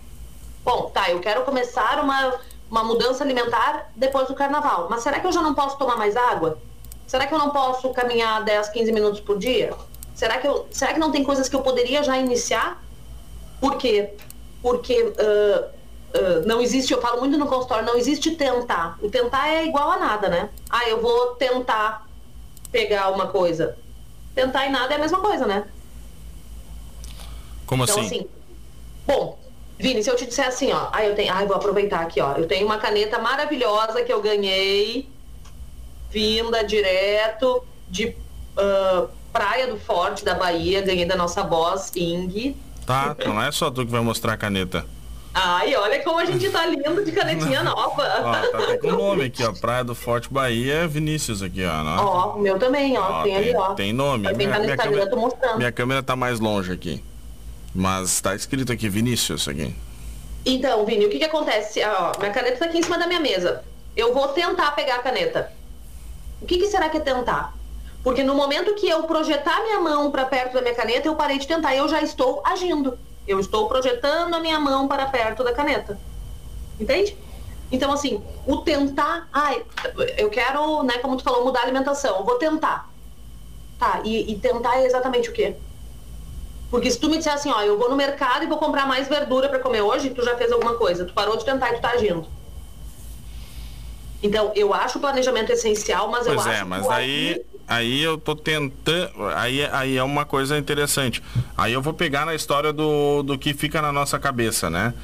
Bom, 0.63 0.89
tá, 0.93 1.09
eu 1.09 1.19
quero 1.19 1.43
começar 1.43 2.01
uma, 2.01 2.39
uma 2.73 2.83
mudança 2.83 3.23
alimentar 3.23 3.91
depois 3.95 4.27
do 4.27 4.33
carnaval. 4.33 4.87
Mas 4.89 5.03
será 5.03 5.19
que 5.19 5.27
eu 5.27 5.31
já 5.31 5.43
não 5.43 5.53
posso 5.53 5.77
tomar 5.77 5.95
mais 5.95 6.17
água? 6.17 6.57
Será 7.05 7.27
que 7.27 7.33
eu 7.33 7.37
não 7.37 7.51
posso 7.51 7.93
caminhar 7.93 8.43
10, 8.43 8.69
15 8.69 8.91
minutos 8.91 9.19
por 9.19 9.37
dia? 9.37 9.71
Será 10.15 10.39
que, 10.39 10.47
eu, 10.47 10.67
será 10.71 10.91
que 10.91 10.99
não 10.99 11.11
tem 11.11 11.23
coisas 11.23 11.47
que 11.47 11.55
eu 11.55 11.61
poderia 11.61 12.01
já 12.01 12.17
iniciar? 12.17 12.83
Por 13.61 13.77
quê? 13.77 14.15
Porque 14.59 15.03
uh, 15.03 15.65
uh, 16.17 16.47
não 16.47 16.59
existe, 16.59 16.91
eu 16.91 16.99
falo 16.99 17.19
muito 17.19 17.37
no 17.37 17.45
consultório, 17.45 17.85
não 17.85 17.95
existe 17.95 18.31
tentar. 18.31 18.97
O 19.03 19.07
tentar 19.07 19.49
é 19.49 19.67
igual 19.67 19.91
a 19.91 19.99
nada, 19.99 20.27
né? 20.27 20.49
Ah, 20.67 20.89
eu 20.89 20.99
vou 20.99 21.35
tentar 21.35 22.07
pegar 22.71 23.11
uma 23.11 23.27
coisa. 23.27 23.77
Tentar 24.33 24.65
e 24.65 24.71
nada 24.71 24.95
é 24.95 24.97
a 24.97 24.99
mesma 24.99 25.19
coisa, 25.19 25.45
né? 25.45 25.67
Como 27.67 27.83
então, 27.83 27.99
assim? 27.99 28.21
assim 28.21 28.29
bom, 29.05 29.37
Vini, 29.77 30.03
se 30.03 30.09
eu 30.09 30.15
te 30.15 30.25
disser 30.25 30.47
assim, 30.47 30.71
ó, 30.71 30.89
ah, 30.91 31.03
eu 31.03 31.15
tenho, 31.15 31.33
ah, 31.33 31.41
eu 31.41 31.47
vou 31.47 31.55
aproveitar 31.55 32.01
aqui, 32.01 32.21
ó, 32.21 32.33
eu 32.33 32.47
tenho 32.47 32.65
uma 32.65 32.77
caneta 32.77 33.19
maravilhosa 33.19 34.03
que 34.03 34.13
eu 34.13 34.21
ganhei, 34.21 35.09
vinda 36.09 36.63
direto 36.63 37.63
de 37.89 38.15
uh, 38.57 39.09
Praia 39.31 39.67
do 39.67 39.77
Forte 39.77 40.23
da 40.23 40.35
Bahia, 40.35 40.81
ganhei 40.81 41.05
da 41.05 41.15
nossa 41.15 41.43
boss, 41.43 41.91
Ing. 41.95 42.55
Tá, 42.85 43.15
não 43.25 43.41
é 43.41 43.51
só 43.51 43.71
tu 43.71 43.85
que 43.85 43.91
vai 43.91 44.01
mostrar 44.01 44.33
a 44.33 44.37
caneta. 44.37 44.85
Ai, 45.33 45.75
olha 45.75 46.03
como 46.03 46.19
a 46.19 46.25
gente 46.25 46.47
tá 46.51 46.63
lindo 46.67 47.03
de 47.03 47.11
canetinha 47.11 47.63
nova. 47.65 48.03
ó, 48.23 48.31
tá 48.31 48.77
com 48.77 48.87
o 48.89 48.91
nome 48.91 49.25
aqui, 49.25 49.43
ó. 49.43 49.51
Praia 49.51 49.83
do 49.83 49.95
Forte 49.95 50.31
Bahia, 50.31 50.87
Vinícius 50.87 51.41
aqui, 51.41 51.65
ó. 51.65 51.83
Né? 51.83 51.95
Ó, 51.97 52.35
o 52.35 52.39
meu 52.39 52.59
também, 52.59 52.95
ó. 52.95 53.21
ó 53.21 53.23
tem, 53.23 53.33
tem, 53.33 53.43
ali, 53.43 53.55
ó. 53.55 53.73
Tem 53.73 53.93
nome. 53.93 54.31
Minha, 54.33 54.59
minha, 54.59 54.77
câmera, 54.77 55.09
tô 55.09 55.15
mostrando. 55.15 55.57
minha 55.57 55.71
câmera 55.71 56.03
tá 56.03 56.15
mais 56.15 56.39
longe 56.39 56.71
aqui. 56.71 57.03
Mas 57.73 58.21
tá 58.21 58.35
escrito 58.35 58.71
aqui 58.71 58.87
Vinícius 58.87 59.47
aqui. 59.47 59.75
Então, 60.45 60.85
Vini, 60.85 61.05
o 61.05 61.09
que 61.09 61.17
que 61.17 61.25
acontece? 61.25 61.81
Ah, 61.81 62.11
ó, 62.15 62.19
minha 62.19 62.31
caneta 62.31 62.57
tá 62.57 62.65
aqui 62.65 62.77
em 62.77 62.83
cima 62.83 62.97
da 62.97 63.07
minha 63.07 63.19
mesa. 63.19 63.63
Eu 63.95 64.13
vou 64.13 64.27
tentar 64.29 64.71
pegar 64.71 64.95
a 64.95 64.99
caneta. 64.99 65.51
O 66.41 66.45
que, 66.45 66.57
que 66.57 66.67
será 66.67 66.89
que 66.89 66.97
é 66.97 66.99
tentar? 66.99 67.53
Porque 68.03 68.21
no 68.21 68.35
momento 68.35 68.75
que 68.75 68.87
eu 68.87 69.03
projetar 69.03 69.63
minha 69.63 69.79
mão 69.79 70.11
para 70.11 70.25
perto 70.25 70.53
da 70.53 70.61
minha 70.61 70.75
caneta, 70.75 71.07
eu 71.07 71.15
parei 71.15 71.39
de 71.39 71.47
tentar. 71.47 71.73
Eu 71.73 71.87
já 71.87 72.01
estou 72.01 72.41
agindo. 72.45 72.99
Eu 73.25 73.39
estou 73.39 73.69
projetando 73.69 74.33
a 74.33 74.39
minha 74.39 74.59
mão 74.59 74.87
para 74.87 75.05
perto 75.05 75.43
da 75.43 75.53
caneta. 75.53 75.97
Entende? 76.77 77.17
Então, 77.71 77.91
assim, 77.93 78.21
o 78.45 78.57
tentar. 78.57 79.29
Ai, 79.31 79.63
eu 80.17 80.29
quero, 80.29 80.83
né, 80.83 80.97
como 80.97 81.15
tu 81.15 81.23
falou, 81.23 81.45
mudar 81.45 81.61
a 81.61 81.63
alimentação. 81.63 82.17
Eu 82.17 82.25
vou 82.25 82.35
tentar. 82.35 82.89
Tá, 83.79 84.01
e, 84.03 84.31
e 84.31 84.37
tentar 84.37 84.77
é 84.79 84.85
exatamente 84.85 85.29
o 85.29 85.33
quê? 85.33 85.55
Porque 86.73 86.89
se 86.89 86.99
tu 86.99 87.07
me 87.07 87.19
disser 87.19 87.31
assim, 87.31 87.51
ó, 87.51 87.61
eu 87.61 87.77
vou 87.77 87.87
no 87.87 87.95
mercado 87.95 88.43
e 88.43 88.47
vou 88.47 88.57
comprar 88.57 88.87
mais 88.87 89.07
verdura 89.07 89.47
para 89.47 89.59
comer 89.59 89.81
hoje, 89.81 90.09
tu 90.09 90.25
já 90.25 90.35
fez 90.35 90.51
alguma 90.51 90.73
coisa. 90.73 91.05
Tu 91.05 91.13
parou 91.13 91.37
de 91.37 91.45
tentar 91.45 91.69
e 91.69 91.75
tu 91.75 91.81
tá 91.81 91.91
agindo. 91.91 92.25
Então, 94.23 94.51
eu 94.55 94.73
acho 94.73 94.97
o 94.97 95.01
planejamento 95.01 95.51
essencial, 95.51 96.09
mas 96.09 96.25
pois 96.25 96.43
eu 96.43 96.51
é, 96.51 96.55
acho 96.55 96.65
mas 96.65 96.89
aí, 96.89 97.45
aí 97.67 98.01
eu 98.01 98.17
tô 98.17 98.35
tentando. 98.35 99.11
Aí, 99.35 99.63
aí 99.71 99.97
é 99.97 100.03
uma 100.03 100.25
coisa 100.25 100.57
interessante. 100.57 101.21
Aí 101.55 101.73
eu 101.73 101.81
vou 101.81 101.93
pegar 101.93 102.25
na 102.25 102.33
história 102.33 102.73
do, 102.73 103.21
do 103.21 103.37
que 103.37 103.53
fica 103.53 103.79
na 103.79 103.91
nossa 103.91 104.17
cabeça, 104.17 104.67
né? 104.67 104.95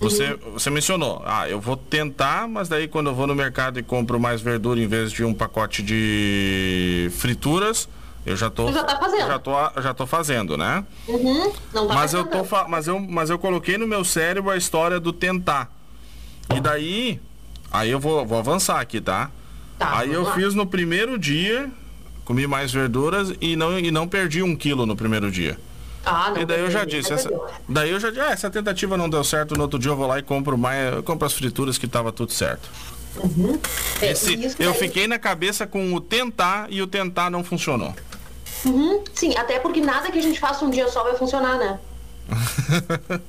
Você, 0.00 0.24
uhum. 0.24 0.52
você 0.54 0.70
mencionou, 0.70 1.22
ah, 1.26 1.46
eu 1.50 1.60
vou 1.60 1.76
tentar, 1.76 2.48
mas 2.48 2.66
daí 2.66 2.88
quando 2.88 3.10
eu 3.10 3.14
vou 3.14 3.26
no 3.26 3.34
mercado 3.34 3.78
e 3.78 3.82
compro 3.82 4.18
mais 4.18 4.40
verdura 4.40 4.80
em 4.80 4.86
vez 4.86 5.12
de 5.12 5.22
um 5.22 5.34
pacote 5.34 5.82
de 5.82 7.10
frituras, 7.12 7.86
eu 8.26 8.36
já 8.36 8.50
tô, 8.50 8.70
já 8.70 8.84
tá 8.84 8.98
fazendo. 8.98 9.26
Já 9.26 9.38
tô, 9.38 9.52
já 9.80 9.94
tô 9.94 10.06
fazendo, 10.06 10.56
né? 10.56 10.84
Uhum. 11.08 11.52
Não 11.72 11.86
tá 11.88 11.94
mas 11.94 12.12
eu 12.12 12.24
tô, 12.24 12.44
mas 12.68 12.86
eu, 12.86 13.00
mas 13.00 13.30
eu 13.30 13.38
coloquei 13.38 13.78
no 13.78 13.86
meu 13.86 14.04
cérebro 14.04 14.50
a 14.50 14.56
história 14.56 15.00
do 15.00 15.12
tentar. 15.12 15.70
E 16.54 16.60
daí, 16.60 17.20
aí 17.70 17.90
eu 17.90 18.00
vou, 18.00 18.26
vou 18.26 18.38
avançar 18.38 18.80
aqui, 18.80 19.00
tá? 19.00 19.30
Tá, 19.78 19.98
Aí 19.98 20.12
eu 20.12 20.24
lá. 20.24 20.34
fiz 20.34 20.54
no 20.54 20.66
primeiro 20.66 21.18
dia, 21.18 21.70
comi 22.26 22.46
mais 22.46 22.70
verduras 22.70 23.32
e 23.40 23.56
não, 23.56 23.78
e 23.78 23.90
não 23.90 24.06
perdi 24.06 24.42
um 24.42 24.54
quilo 24.54 24.84
no 24.84 24.94
primeiro 24.94 25.30
dia. 25.30 25.58
Ah, 26.04 26.32
não, 26.34 26.42
e 26.42 26.44
daí 26.44 26.60
eu 26.60 26.70
já 26.70 26.84
disse, 26.84 27.12
essa, 27.12 27.30
daí 27.66 27.90
eu 27.90 27.98
já 27.98 28.10
disse, 28.10 28.20
ah, 28.20 28.30
essa 28.30 28.50
tentativa 28.50 28.96
não 28.96 29.08
deu 29.08 29.24
certo, 29.24 29.54
no 29.54 29.62
outro 29.62 29.78
dia 29.78 29.90
eu 29.90 29.96
vou 29.96 30.06
lá 30.06 30.18
e 30.18 30.22
compro 30.22 30.58
mais, 30.58 31.02
compro 31.02 31.26
as 31.26 31.32
frituras 31.32 31.78
que 31.78 31.86
tava 31.86 32.12
tudo 32.12 32.32
certo. 32.32 32.68
Uhum. 33.16 33.58
É, 34.00 34.10
Esse, 34.12 34.54
eu 34.58 34.74
fiquei 34.74 35.06
na 35.06 35.18
cabeça 35.18 35.66
com 35.66 35.94
o 35.94 36.00
tentar 36.00 36.66
e 36.70 36.80
o 36.82 36.86
tentar 36.86 37.30
não 37.30 37.42
funcionou. 37.42 37.94
Uhum. 38.64 39.02
Sim, 39.14 39.36
até 39.36 39.58
porque 39.58 39.80
nada 39.80 40.10
que 40.10 40.18
a 40.18 40.22
gente 40.22 40.38
faça 40.38 40.64
um 40.64 40.70
dia 40.70 40.88
só 40.88 41.02
vai 41.02 41.14
funcionar, 41.16 41.58
né? 41.58 41.78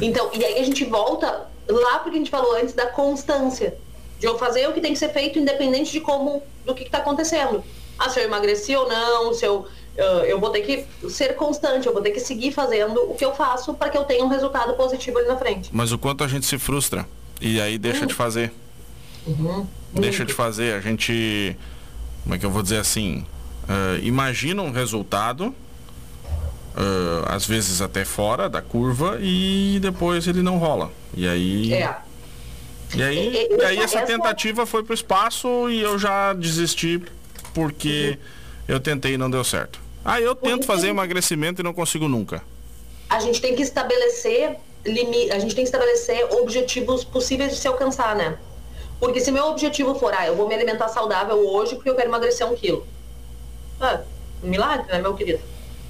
então, 0.00 0.30
e 0.32 0.44
aí 0.44 0.60
a 0.60 0.64
gente 0.64 0.84
volta 0.84 1.46
lá 1.68 1.98
porque 2.00 2.16
a 2.16 2.18
gente 2.18 2.30
falou 2.30 2.56
antes 2.56 2.74
da 2.74 2.86
constância 2.86 3.76
de 4.18 4.26
eu 4.26 4.38
fazer 4.38 4.68
o 4.68 4.72
que 4.72 4.80
tem 4.80 4.92
que 4.92 4.98
ser 4.98 5.12
feito 5.12 5.38
independente 5.38 5.90
de 5.90 6.00
como, 6.00 6.42
do 6.64 6.74
que 6.74 6.84
está 6.84 6.98
acontecendo. 6.98 7.62
Ah, 7.98 8.08
se 8.08 8.20
eu 8.20 8.24
emagreci 8.24 8.74
ou 8.76 8.88
não, 8.88 9.34
se 9.34 9.44
eu, 9.44 9.66
uh, 9.96 10.24
eu 10.24 10.38
vou 10.38 10.50
ter 10.50 10.62
que 10.62 11.10
ser 11.10 11.34
constante, 11.34 11.86
eu 11.86 11.92
vou 11.92 12.02
ter 12.02 12.10
que 12.10 12.20
seguir 12.20 12.52
fazendo 12.52 13.00
o 13.10 13.14
que 13.14 13.24
eu 13.24 13.34
faço 13.34 13.74
para 13.74 13.88
que 13.88 13.96
eu 13.96 14.04
tenha 14.04 14.24
um 14.24 14.28
resultado 14.28 14.74
positivo 14.74 15.18
ali 15.18 15.28
na 15.28 15.36
frente. 15.36 15.70
Mas 15.72 15.92
o 15.92 15.98
quanto 15.98 16.22
a 16.22 16.28
gente 16.28 16.46
se 16.46 16.58
frustra 16.58 17.06
e 17.40 17.60
aí 17.60 17.78
deixa 17.78 18.06
de 18.06 18.14
fazer. 18.14 18.52
Uhum. 19.26 19.66
Deixa 19.92 20.24
de 20.24 20.32
fazer, 20.32 20.74
a 20.74 20.80
gente, 20.80 21.56
como 22.22 22.34
é 22.34 22.38
que 22.38 22.46
eu 22.46 22.50
vou 22.50 22.62
dizer 22.62 22.78
assim, 22.78 23.26
uh, 23.64 24.02
imagina 24.02 24.62
um 24.62 24.70
resultado, 24.70 25.46
uh, 25.48 25.54
às 27.26 27.46
vezes 27.46 27.80
até 27.80 28.04
fora 28.04 28.48
da 28.48 28.62
curva, 28.62 29.18
e 29.20 29.78
depois 29.80 30.26
ele 30.26 30.42
não 30.42 30.58
rola. 30.58 30.90
E 31.14 31.26
aí. 31.26 31.72
É 31.74 31.94
e 32.94 33.02
aí, 33.02 33.48
e, 33.50 33.56
e 33.56 33.64
aí 33.64 33.78
essa 33.78 34.02
tentativa 34.02 34.66
foi 34.66 34.82
pro 34.82 34.92
espaço 34.92 35.68
e 35.70 35.80
eu 35.80 35.98
já 35.98 36.32
desisti 36.34 37.02
porque 37.54 38.18
uhum. 38.68 38.74
eu 38.74 38.80
tentei 38.80 39.14
e 39.14 39.18
não 39.18 39.30
deu 39.30 39.42
certo. 39.42 39.80
Ah, 40.04 40.20
eu 40.20 40.34
tento 40.34 40.66
fazer 40.66 40.88
emagrecimento 40.88 41.62
e 41.62 41.64
não 41.64 41.72
consigo 41.72 42.08
nunca. 42.08 42.42
A 43.08 43.20
gente 43.20 43.40
tem 43.40 43.54
que 43.54 43.62
estabelecer 43.62 44.56
limite, 44.84 45.30
a 45.30 45.38
gente 45.38 45.54
tem 45.54 45.64
que 45.64 45.68
estabelecer 45.68 46.24
objetivos 46.32 47.04
possíveis 47.04 47.52
de 47.52 47.58
se 47.58 47.68
alcançar, 47.68 48.16
né? 48.16 48.36
Porque 48.98 49.20
se 49.20 49.30
meu 49.30 49.46
objetivo 49.46 49.94
for, 49.94 50.12
ah, 50.14 50.26
eu 50.26 50.36
vou 50.36 50.48
me 50.48 50.54
alimentar 50.54 50.88
saudável 50.88 51.36
hoje 51.36 51.74
porque 51.74 51.88
eu 51.88 51.94
quero 51.94 52.08
emagrecer 52.08 52.46
um 52.46 52.54
quilo. 52.54 52.86
Ah, 53.82 54.00
milagre, 54.42 54.86
né, 54.90 55.00
meu 55.00 55.14
querido? 55.14 55.40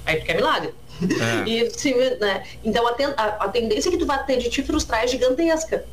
Aí 0.05 0.19
tu 0.19 0.25
quer 0.25 0.35
milagre. 0.35 0.73
É. 1.01 1.47
e, 1.49 1.69
se, 1.69 1.93
né? 2.19 2.43
Então 2.63 2.87
a, 2.87 2.93
ten, 2.93 3.07
a, 3.15 3.25
a, 3.45 3.49
tendência 3.49 3.91
que 3.91 3.97
tu 3.97 4.05
vai 4.05 4.23
ter 4.25 4.37
de 4.37 4.49
te 4.49 4.63
frustrar 4.63 5.03
é 5.03 5.07
gigantesca. 5.07 5.85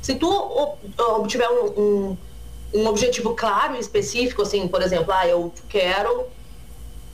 Se 0.00 0.14
tu 0.14 0.28
obtiver 0.98 1.48
um, 1.50 1.66
um, 1.80 2.18
um 2.74 2.86
objetivo 2.86 3.34
claro 3.34 3.76
e 3.76 3.80
específico, 3.80 4.42
assim, 4.42 4.66
por 4.66 4.80
exemplo, 4.80 5.12
ah, 5.12 5.26
eu 5.26 5.52
quero 5.68 6.26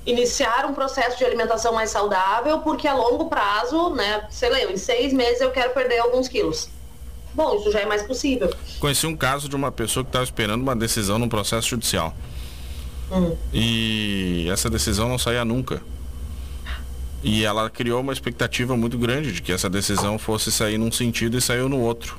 iniciar 0.04 0.66
um 0.66 0.72
processo 0.72 1.18
de 1.18 1.24
alimentação 1.24 1.72
mais 1.72 1.90
saudável, 1.90 2.60
porque 2.60 2.86
a 2.86 2.94
longo 2.94 3.28
prazo, 3.28 3.90
né, 3.90 4.24
sei 4.30 4.50
lá, 4.50 4.60
em 4.60 4.76
seis 4.76 5.12
meses 5.12 5.40
eu 5.40 5.50
quero 5.50 5.72
perder 5.74 5.98
alguns 5.98 6.28
quilos. 6.28 6.68
Bom, 7.34 7.56
isso 7.56 7.70
já 7.72 7.80
é 7.80 7.86
mais 7.86 8.02
possível. 8.04 8.54
Conheci 8.78 9.06
um 9.06 9.16
caso 9.16 9.48
de 9.48 9.56
uma 9.56 9.72
pessoa 9.72 10.04
que 10.04 10.08
estava 10.08 10.24
esperando 10.24 10.62
uma 10.62 10.76
decisão 10.76 11.18
num 11.18 11.28
processo 11.28 11.68
judicial. 11.68 12.14
Hum. 13.10 13.34
E 13.52 14.48
essa 14.50 14.68
decisão 14.68 15.08
não 15.08 15.18
saía 15.18 15.44
nunca. 15.44 15.80
E 17.22 17.44
ela 17.44 17.68
criou 17.68 18.00
uma 18.00 18.12
expectativa 18.12 18.76
muito 18.76 18.98
grande 18.98 19.32
de 19.32 19.42
que 19.42 19.52
essa 19.52 19.68
decisão 19.68 20.18
fosse 20.18 20.52
sair 20.52 20.78
num 20.78 20.92
sentido 20.92 21.36
e 21.36 21.40
saiu 21.40 21.68
no 21.68 21.80
outro. 21.80 22.18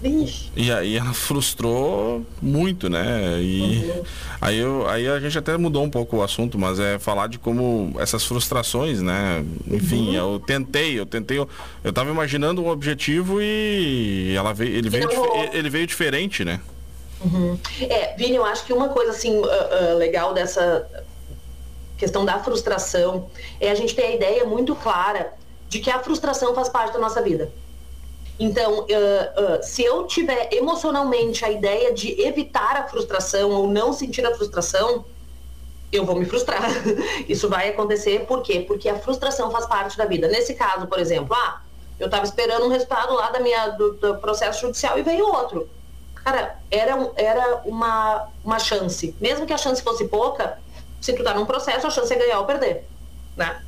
Vixe. 0.00 0.50
E 0.56 0.70
aí 0.70 0.96
ela 0.96 1.12
frustrou 1.12 2.24
muito, 2.40 2.88
né? 2.88 3.40
E 3.42 3.84
uhum. 3.84 4.02
aí, 4.40 4.56
eu, 4.56 4.88
aí 4.88 5.08
a 5.08 5.18
gente 5.18 5.36
até 5.36 5.56
mudou 5.56 5.82
um 5.82 5.90
pouco 5.90 6.18
o 6.18 6.22
assunto, 6.22 6.56
mas 6.56 6.78
é 6.78 6.98
falar 7.00 7.26
de 7.26 7.38
como 7.38 7.92
essas 7.98 8.24
frustrações, 8.24 9.02
né? 9.02 9.44
Enfim, 9.68 10.10
uhum. 10.10 10.14
eu 10.14 10.42
tentei, 10.44 10.98
eu 10.98 11.04
tentei, 11.04 11.38
eu, 11.38 11.48
eu 11.82 11.92
tava 11.92 12.10
imaginando 12.10 12.62
um 12.62 12.68
objetivo 12.68 13.42
e 13.42 14.32
ela 14.36 14.52
veio, 14.52 14.76
ele 14.76 14.88
veio, 14.88 15.08
ele 15.52 15.68
veio 15.68 15.86
diferente, 15.86 16.44
né? 16.44 16.60
Uhum. 17.24 17.58
É, 17.88 18.14
Vini, 18.16 18.36
eu 18.36 18.44
acho 18.44 18.64
que 18.64 18.72
uma 18.72 18.90
coisa 18.90 19.10
assim 19.10 19.36
uh, 19.36 19.44
uh, 19.44 19.96
legal 19.96 20.32
dessa 20.32 20.88
questão 21.96 22.24
da 22.24 22.38
frustração 22.38 23.28
é 23.60 23.70
a 23.70 23.74
gente 23.74 23.94
ter 23.94 24.04
a 24.04 24.14
ideia 24.14 24.44
muito 24.44 24.74
clara 24.76 25.32
de 25.68 25.80
que 25.80 25.90
a 25.90 25.98
frustração 25.98 26.54
faz 26.54 26.68
parte 26.68 26.92
da 26.92 26.98
nossa 26.98 27.20
vida. 27.20 27.50
Então, 28.38 28.80
uh, 28.80 28.84
uh, 28.84 29.62
se 29.62 29.82
eu 29.82 30.06
tiver 30.06 30.48
emocionalmente 30.52 31.44
a 31.44 31.50
ideia 31.50 31.92
de 31.92 32.20
evitar 32.22 32.76
a 32.76 32.84
frustração 32.84 33.50
ou 33.50 33.66
não 33.66 33.92
sentir 33.92 34.24
a 34.24 34.34
frustração, 34.34 35.04
eu 35.90 36.04
vou 36.04 36.14
me 36.14 36.24
frustrar. 36.24 36.62
Isso 37.28 37.48
vai 37.48 37.70
acontecer 37.70 38.26
por 38.26 38.42
quê? 38.42 38.64
Porque 38.66 38.88
a 38.88 38.98
frustração 38.98 39.50
faz 39.50 39.66
parte 39.66 39.98
da 39.98 40.04
vida. 40.04 40.28
Nesse 40.28 40.54
caso, 40.54 40.86
por 40.86 41.00
exemplo, 41.00 41.34
ah, 41.34 41.62
eu 41.98 42.06
estava 42.06 42.24
esperando 42.24 42.66
um 42.66 42.68
resultado 42.68 43.12
lá 43.14 43.30
da 43.30 43.40
minha, 43.40 43.68
do, 43.70 43.94
do, 43.94 44.18
processo 44.18 44.60
judicial 44.60 44.96
e 44.98 45.02
veio 45.02 45.26
outro. 45.26 45.68
Cara, 46.24 46.58
era, 46.70 47.10
era 47.16 47.62
uma, 47.64 48.28
uma 48.44 48.58
chance. 48.58 49.14
Mesmo 49.20 49.46
que 49.46 49.52
a 49.52 49.58
chance 49.58 49.82
fosse 49.82 50.06
pouca, 50.08 50.58
se 51.00 51.12
tu 51.12 51.22
tá 51.22 51.34
num 51.34 51.46
processo, 51.46 51.86
a 51.86 51.90
chance 51.90 52.12
é 52.12 52.16
ganhar 52.16 52.40
ou 52.40 52.46
perder. 52.46 52.84
Né? 53.36 53.62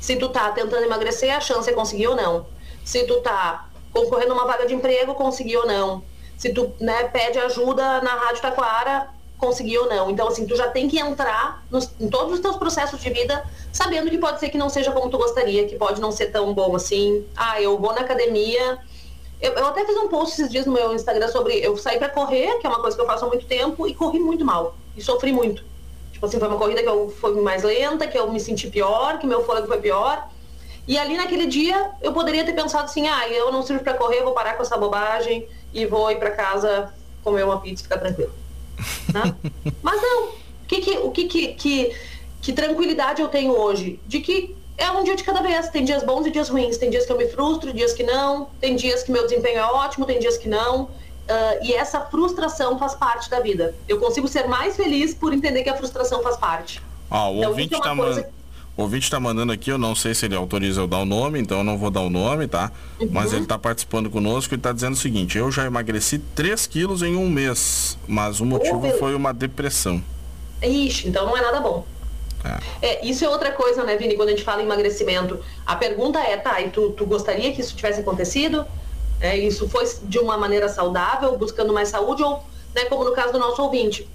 Se 0.00 0.16
tu 0.16 0.28
tá 0.28 0.50
tentando 0.52 0.84
emagrecer, 0.84 1.34
a 1.34 1.40
chance 1.40 1.68
é 1.68 1.72
conseguir 1.72 2.06
ou 2.08 2.16
não. 2.16 2.46
Se 2.84 3.04
tu 3.04 3.20
tá 3.20 3.68
concorrendo 3.92 4.32
a 4.32 4.34
uma 4.36 4.46
vaga 4.46 4.66
de 4.66 4.74
emprego, 4.74 5.14
conseguir 5.14 5.56
ou 5.56 5.66
não. 5.66 6.02
Se 6.36 6.52
tu 6.52 6.72
né, 6.80 7.04
pede 7.04 7.38
ajuda 7.38 8.00
na 8.02 8.14
Rádio 8.14 8.42
Taquara, 8.42 9.08
conseguir 9.38 9.78
ou 9.78 9.88
não. 9.88 10.10
Então, 10.10 10.28
assim, 10.28 10.46
tu 10.46 10.56
já 10.56 10.68
tem 10.68 10.88
que 10.88 10.98
entrar 10.98 11.64
nos, 11.70 11.90
em 12.00 12.08
todos 12.08 12.34
os 12.34 12.40
teus 12.40 12.56
processos 12.56 13.00
de 13.00 13.10
vida 13.10 13.44
sabendo 13.72 14.10
que 14.10 14.18
pode 14.18 14.40
ser 14.40 14.48
que 14.48 14.58
não 14.58 14.68
seja 14.68 14.90
como 14.92 15.10
tu 15.10 15.18
gostaria, 15.18 15.66
que 15.66 15.76
pode 15.76 16.00
não 16.00 16.10
ser 16.10 16.26
tão 16.26 16.54
bom 16.54 16.74
assim. 16.74 17.24
Ah, 17.36 17.60
eu 17.60 17.78
vou 17.78 17.92
na 17.92 18.00
academia. 18.00 18.78
Eu, 19.40 19.52
eu 19.52 19.66
até 19.66 19.84
fiz 19.84 19.96
um 19.96 20.08
post 20.08 20.32
esses 20.32 20.50
dias 20.50 20.66
no 20.66 20.72
meu 20.72 20.94
Instagram 20.94 21.28
sobre 21.28 21.54
eu 21.58 21.76
saí 21.76 21.98
para 21.98 22.08
correr, 22.08 22.58
que 22.58 22.66
é 22.66 22.70
uma 22.70 22.80
coisa 22.80 22.96
que 22.96 23.02
eu 23.02 23.06
faço 23.06 23.24
há 23.24 23.28
muito 23.28 23.46
tempo, 23.46 23.86
e 23.86 23.94
corri 23.94 24.18
muito 24.18 24.44
mal. 24.44 24.76
E 24.96 25.02
sofri 25.02 25.32
muito. 25.32 25.62
Tipo 26.10 26.24
assim, 26.24 26.38
foi 26.38 26.48
uma 26.48 26.56
corrida 26.56 26.82
que 26.82 26.88
eu 26.88 27.10
fui 27.20 27.38
mais 27.42 27.62
lenta, 27.62 28.06
que 28.06 28.18
eu 28.18 28.32
me 28.32 28.40
senti 28.40 28.68
pior, 28.68 29.18
que 29.18 29.26
meu 29.26 29.44
fôlego 29.44 29.66
foi 29.66 29.78
pior. 29.78 30.28
E 30.88 30.96
ali 30.96 31.16
naquele 31.16 31.46
dia 31.46 31.90
eu 32.00 32.12
poderia 32.12 32.44
ter 32.44 32.54
pensado 32.54 32.84
assim, 32.84 33.06
ah, 33.06 33.28
eu 33.28 33.52
não 33.52 33.62
sirvo 33.62 33.84
para 33.84 33.94
correr, 33.94 34.22
vou 34.22 34.32
parar 34.32 34.54
com 34.54 34.62
essa 34.62 34.78
bobagem 34.78 35.46
e 35.74 35.84
vou 35.84 36.10
ir 36.10 36.16
para 36.18 36.30
casa 36.30 36.94
comer 37.22 37.44
uma 37.44 37.60
pizza 37.60 37.82
e 37.82 37.84
ficar 37.84 37.98
tranquilo. 37.98 38.32
Né? 39.12 39.34
Mas 39.82 40.02
não. 40.02 40.30
Que, 40.66 40.80
que, 40.80 40.98
o 40.98 41.10
que, 41.10 41.24
que, 41.26 41.48
que, 41.54 41.96
que 42.42 42.52
tranquilidade 42.52 43.22
eu 43.22 43.28
tenho 43.28 43.52
hoje? 43.52 44.00
De 44.06 44.20
que 44.20 44.55
é 44.78 44.90
um 44.90 45.04
dia 45.04 45.16
de 45.16 45.24
cada 45.24 45.42
vez. 45.42 45.68
Tem 45.68 45.84
dias 45.84 46.02
bons 46.02 46.26
e 46.26 46.30
dias 46.30 46.48
ruins. 46.48 46.76
Tem 46.76 46.90
dias 46.90 47.06
que 47.06 47.12
eu 47.12 47.16
me 47.16 47.26
frustro, 47.28 47.72
dias 47.72 47.92
que 47.92 48.02
não. 48.02 48.48
Tem 48.60 48.76
dias 48.76 49.02
que 49.02 49.10
meu 49.10 49.22
desempenho 49.22 49.58
é 49.58 49.64
ótimo, 49.64 50.04
tem 50.04 50.18
dias 50.18 50.36
que 50.36 50.48
não. 50.48 50.84
Uh, 50.84 51.64
e 51.64 51.72
essa 51.72 52.00
frustração 52.00 52.78
faz 52.78 52.94
parte 52.94 53.28
da 53.28 53.40
vida. 53.40 53.74
Eu 53.88 53.98
consigo 53.98 54.28
ser 54.28 54.46
mais 54.46 54.76
feliz 54.76 55.12
por 55.12 55.32
entender 55.32 55.62
que 55.64 55.70
a 55.70 55.76
frustração 55.76 56.22
faz 56.22 56.36
parte. 56.36 56.80
Ah, 57.10 57.28
o 57.28 57.38
então, 57.38 57.50
ouvinte 57.50 57.74
está 57.74 57.90
é. 57.90 58.28
O 58.76 58.82
ouvinte 58.82 59.04
está 59.04 59.18
mandando 59.18 59.52
aqui, 59.52 59.70
eu 59.70 59.78
não 59.78 59.94
sei 59.94 60.14
se 60.14 60.26
ele 60.26 60.36
autoriza 60.36 60.82
eu 60.82 60.86
dar 60.86 60.98
o 60.98 61.06
nome, 61.06 61.40
então 61.40 61.58
eu 61.58 61.64
não 61.64 61.78
vou 61.78 61.90
dar 61.90 62.02
o 62.02 62.10
nome, 62.10 62.46
tá? 62.46 62.70
Uhum. 63.00 63.08
Mas 63.10 63.32
ele 63.32 63.44
está 63.44 63.58
participando 63.58 64.10
conosco 64.10 64.52
e 64.52 64.56
está 64.56 64.70
dizendo 64.70 64.92
o 64.92 64.98
seguinte, 64.98 65.38
eu 65.38 65.50
já 65.50 65.64
emagreci 65.64 66.18
3 66.18 66.66
quilos 66.66 67.02
em 67.02 67.16
um 67.16 67.28
mês, 67.30 67.96
mas 68.06 68.38
o 68.38 68.44
motivo 68.44 68.86
oh, 68.86 68.98
foi 68.98 69.14
uma 69.14 69.32
depressão. 69.32 70.02
Ixi, 70.62 71.08
então 71.08 71.24
não 71.24 71.34
é 71.34 71.40
nada 71.40 71.58
bom. 71.58 71.86
É. 72.82 73.06
isso 73.06 73.24
é 73.24 73.28
outra 73.28 73.50
coisa, 73.52 73.84
né, 73.84 73.96
Vini, 73.96 74.16
quando 74.16 74.28
a 74.28 74.32
gente 74.32 74.44
fala 74.44 74.62
em 74.62 74.64
emagrecimento. 74.64 75.38
A 75.64 75.76
pergunta 75.76 76.18
é, 76.18 76.36
tá, 76.36 76.60
e 76.60 76.70
tu, 76.70 76.90
tu 76.90 77.06
gostaria 77.06 77.52
que 77.52 77.60
isso 77.60 77.74
tivesse 77.74 78.00
acontecido? 78.00 78.66
É, 79.20 79.36
isso 79.36 79.68
foi 79.68 79.84
de 80.02 80.18
uma 80.18 80.36
maneira 80.36 80.68
saudável, 80.68 81.36
buscando 81.38 81.72
mais 81.72 81.88
saúde, 81.88 82.22
ou, 82.22 82.42
né, 82.74 82.84
como 82.84 83.04
no 83.04 83.12
caso 83.12 83.32
do 83.32 83.38
nosso 83.38 83.62
ouvinte. 83.62 84.08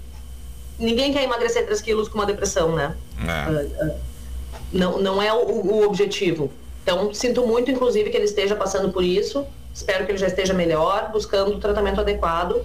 Ninguém 0.78 1.12
quer 1.12 1.22
emagrecer 1.22 1.64
3 1.64 1.80
quilos 1.80 2.08
com 2.08 2.16
uma 2.16 2.26
depressão, 2.26 2.74
né? 2.74 2.96
É. 3.20 3.50
Uh, 3.50 3.86
uh, 3.88 3.94
não, 4.72 4.98
não 4.98 5.22
é 5.22 5.32
o, 5.32 5.38
o 5.38 5.86
objetivo. 5.86 6.50
Então, 6.82 7.12
sinto 7.14 7.46
muito, 7.46 7.70
inclusive, 7.70 8.10
que 8.10 8.16
ele 8.16 8.24
esteja 8.24 8.56
passando 8.56 8.92
por 8.92 9.04
isso. 9.04 9.46
Espero 9.74 10.04
que 10.04 10.12
ele 10.12 10.18
já 10.18 10.26
esteja 10.26 10.52
melhor, 10.52 11.10
buscando 11.12 11.54
o 11.54 11.58
tratamento 11.58 12.00
adequado, 12.00 12.62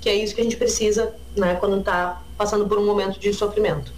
que 0.00 0.08
é 0.08 0.14
isso 0.14 0.34
que 0.34 0.40
a 0.40 0.44
gente 0.44 0.56
precisa, 0.56 1.14
né, 1.36 1.54
quando 1.54 1.78
está 1.78 2.22
passando 2.36 2.66
por 2.66 2.78
um 2.78 2.84
momento 2.84 3.18
de 3.18 3.32
sofrimento. 3.32 3.92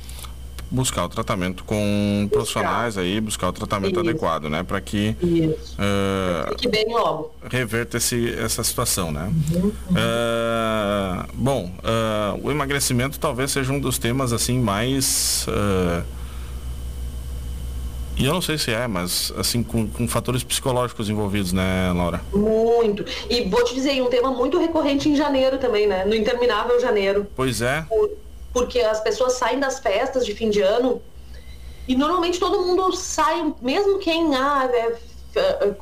Buscar 0.71 1.05
o 1.05 1.09
tratamento 1.09 1.63
com 1.65 1.77
buscar. 2.25 2.29
profissionais 2.29 2.99
aí, 2.99 3.21
buscar 3.21 3.49
o 3.49 3.53
tratamento 3.53 4.01
isso. 4.01 4.09
adequado, 4.09 4.49
né, 4.49 4.63
para 4.65 4.81
que, 4.81 5.17
uh, 5.23 6.55
que 6.57 6.69
bem 6.69 6.87
logo. 6.89 7.33
reverta 7.49 7.99
esse, 7.99 8.35
essa 8.35 8.65
situação, 8.65 9.13
né. 9.13 9.33
Uhum, 9.53 9.63
uhum. 9.63 9.73
Uh, 9.93 11.27
bom, 11.35 11.73
uh, 11.79 12.41
o 12.43 12.51
emagrecimento 12.51 13.19
talvez 13.19 13.53
seja 13.53 13.73
um 13.73 13.79
dos 13.79 13.97
temas 13.97 14.33
assim 14.33 14.59
mais 14.59 15.47
e 18.19 18.25
eu 18.25 18.33
não 18.33 18.41
sei 18.41 18.57
se 18.57 18.73
é, 18.73 18.87
mas 18.87 19.31
assim, 19.37 19.63
com, 19.63 19.87
com, 19.87 20.09
fatores 20.09 20.43
psicológicos 20.43 21.11
envolvidos, 21.11 21.53
né, 21.53 21.93
Laura? 21.95 22.23
Muito. 22.33 23.05
E 23.29 23.43
vou 23.45 23.63
te 23.63 23.75
dizer, 23.75 24.03
um 24.03 24.09
tema 24.09 24.31
muito 24.31 24.59
recorrente 24.59 25.09
em 25.09 25.15
janeiro 25.15 25.59
também, 25.59 25.87
né? 25.87 26.05
No 26.07 26.15
interminável 26.15 26.81
janeiro. 26.81 27.27
Pois 27.37 27.61
é. 27.61 27.85
Porque 28.57 28.81
as 28.81 29.03
pessoas 29.03 29.35
saem 29.35 29.61
das 29.61 29.81
festas 29.81 30.25
de 30.25 30.35
fim 30.35 30.49
de 30.49 30.63
ano 30.63 31.03
e 31.87 31.95
normalmente 31.95 32.41
todo 32.41 32.63
mundo 32.63 32.91
sai, 32.97 33.53
mesmo 33.61 33.99
quem 33.99 34.35
ah, 34.35 34.67
é, 34.73 34.99
é, 35.37 35.75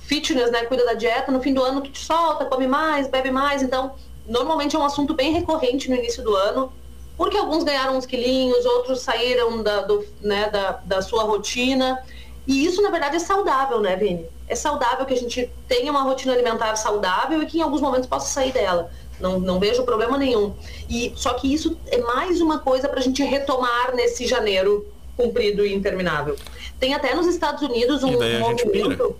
fitness, 0.00 0.50
né, 0.50 0.64
cuida 0.64 0.84
da 0.84 0.94
dieta, 0.94 1.30
no 1.30 1.40
fim 1.40 1.54
do 1.54 1.62
ano 1.62 1.80
tu 1.80 1.92
te 1.92 2.04
solta, 2.04 2.44
come 2.46 2.66
mais, 2.66 3.06
bebe 3.06 3.30
mais, 3.30 3.62
então 3.62 3.94
normalmente 4.26 4.74
é 4.74 4.78
um 4.80 4.84
assunto 4.84 5.14
bem 5.14 5.32
recorrente 5.32 5.88
no 5.88 5.94
início 5.94 6.20
do 6.24 6.34
ano 6.34 6.72
porque 7.16 7.38
alguns 7.38 7.62
ganharam 7.62 7.96
uns 7.96 8.04
quilinhos, 8.04 8.66
outros 8.66 9.00
saíram 9.00 9.62
da, 9.62 9.82
do, 9.82 10.04
né, 10.20 10.50
da, 10.50 10.72
da 10.84 11.00
sua 11.00 11.22
rotina. 11.22 12.02
E 12.48 12.64
isso, 12.64 12.82
na 12.82 12.90
verdade, 12.90 13.16
é 13.16 13.18
saudável, 13.20 13.80
né, 13.80 13.94
Vini? 13.94 14.26
É 14.48 14.56
saudável 14.56 15.04
que 15.04 15.14
a 15.14 15.16
gente 15.16 15.50
tenha 15.68 15.90
uma 15.90 16.02
rotina 16.02 16.32
alimentar 16.32 16.74
saudável 16.76 17.42
e 17.42 17.46
que 17.46 17.58
em 17.58 17.62
alguns 17.62 17.80
momentos 17.80 18.08
possa 18.08 18.28
sair 18.28 18.52
dela. 18.52 18.90
Não, 19.20 19.40
não 19.40 19.58
vejo 19.58 19.82
problema 19.84 20.16
nenhum. 20.16 20.54
E 20.88 21.12
Só 21.16 21.34
que 21.34 21.52
isso 21.52 21.76
é 21.86 21.98
mais 21.98 22.40
uma 22.40 22.58
coisa 22.58 22.88
para 22.88 23.00
a 23.00 23.02
gente 23.02 23.22
retomar 23.22 23.94
nesse 23.94 24.26
janeiro 24.26 24.86
comprido 25.16 25.66
e 25.66 25.74
interminável. 25.74 26.36
Tem 26.78 26.94
até 26.94 27.14
nos 27.14 27.26
Estados 27.26 27.62
Unidos 27.62 28.04
um 28.04 28.12
e 28.12 28.18
daí 28.18 28.36
a 28.36 28.38
movimento. 28.38 28.68
Gente 28.68 28.96
pira. 28.96 29.10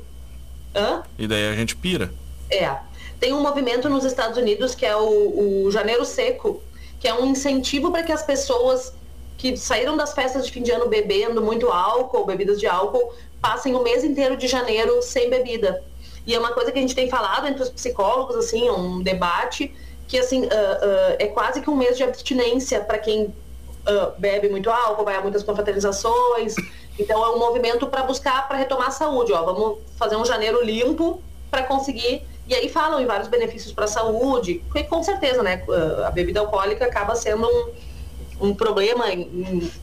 Hã? 0.75 1.03
E 1.19 1.27
daí 1.27 1.49
a 1.49 1.55
gente 1.55 1.75
pira. 1.75 2.13
É. 2.51 2.77
Tem 3.19 3.33
um 3.33 3.43
movimento 3.43 3.89
nos 3.89 4.05
Estados 4.05 4.39
Unidos 4.39 4.75
que 4.75 4.87
é 4.87 4.97
o, 4.97 5.65
o 5.65 5.71
Janeiro 5.73 6.05
Seco, 6.05 6.63
que 7.01 7.09
é 7.09 7.15
um 7.15 7.27
incentivo 7.27 7.91
para 7.91 8.05
que 8.05 8.13
as 8.13 8.23
pessoas 8.23 8.93
que 9.37 9.57
saíram 9.57 9.97
das 9.97 10.13
festas 10.13 10.47
de 10.47 10.53
fim 10.53 10.63
de 10.63 10.71
ano 10.71 10.89
bebendo 10.89 11.43
muito 11.43 11.69
álcool, 11.69 12.27
bebidas 12.27 12.61
de 12.61 12.67
álcool, 12.67 13.13
passem 13.41 13.75
o 13.75 13.83
mês 13.83 14.05
inteiro 14.05 14.37
de 14.37 14.49
janeiro 14.49 15.01
sem 15.03 15.31
bebida. 15.31 15.83
E 16.27 16.35
é 16.35 16.39
uma 16.39 16.53
coisa 16.53 16.71
que 16.71 16.79
a 16.79 16.83
gente 16.83 16.95
tem 16.95 17.09
falado 17.09 17.47
entre 17.47 17.63
os 17.63 17.71
psicólogos, 17.71 18.37
assim, 18.37 18.69
um 18.69 19.01
debate, 19.03 19.75
que 20.09 20.19
assim, 20.19 20.45
uh, 20.45 20.47
uh, 20.47 21.17
é 21.19 21.27
quase 21.27 21.61
que 21.61 21.71
um 21.71 21.77
mês 21.77 21.97
de 21.97 22.03
abstinência 22.03 22.81
para 22.81 22.99
quem 22.99 23.27
uh, 23.27 24.19
bebe 24.19 24.49
muito 24.49 24.71
álcool, 24.71 25.05
vai 25.05 25.15
a 25.15 25.21
muitas 25.21 25.43
confraternizações. 25.43 26.57
Então 26.99 27.23
é 27.25 27.29
um 27.31 27.39
movimento 27.39 27.87
para 27.87 28.03
buscar, 28.03 28.49
para 28.49 28.57
retomar 28.57 28.89
a 28.89 28.91
saúde. 28.91 29.33
Ó, 29.33 29.45
vamos 29.45 29.79
fazer 29.97 30.17
um 30.17 30.25
janeiro 30.25 30.65
limpo 30.65 31.23
para 31.51 31.63
conseguir 31.63 32.27
e 32.49 32.55
aí 32.55 32.69
falam 32.71 32.99
em 32.99 33.05
vários 33.05 33.29
benefícios 33.29 33.75
para 33.75 33.85
a 33.85 33.89
saúde, 33.89 34.65
que 34.73 34.83
com 34.85 35.03
certeza, 35.03 35.43
né, 35.43 35.63
a 36.07 36.11
bebida 36.11 36.41
alcoólica 36.41 36.87
acaba 36.87 37.15
sendo 37.15 37.47
um, 37.47 38.49
um 38.49 38.55
problema 38.55 39.05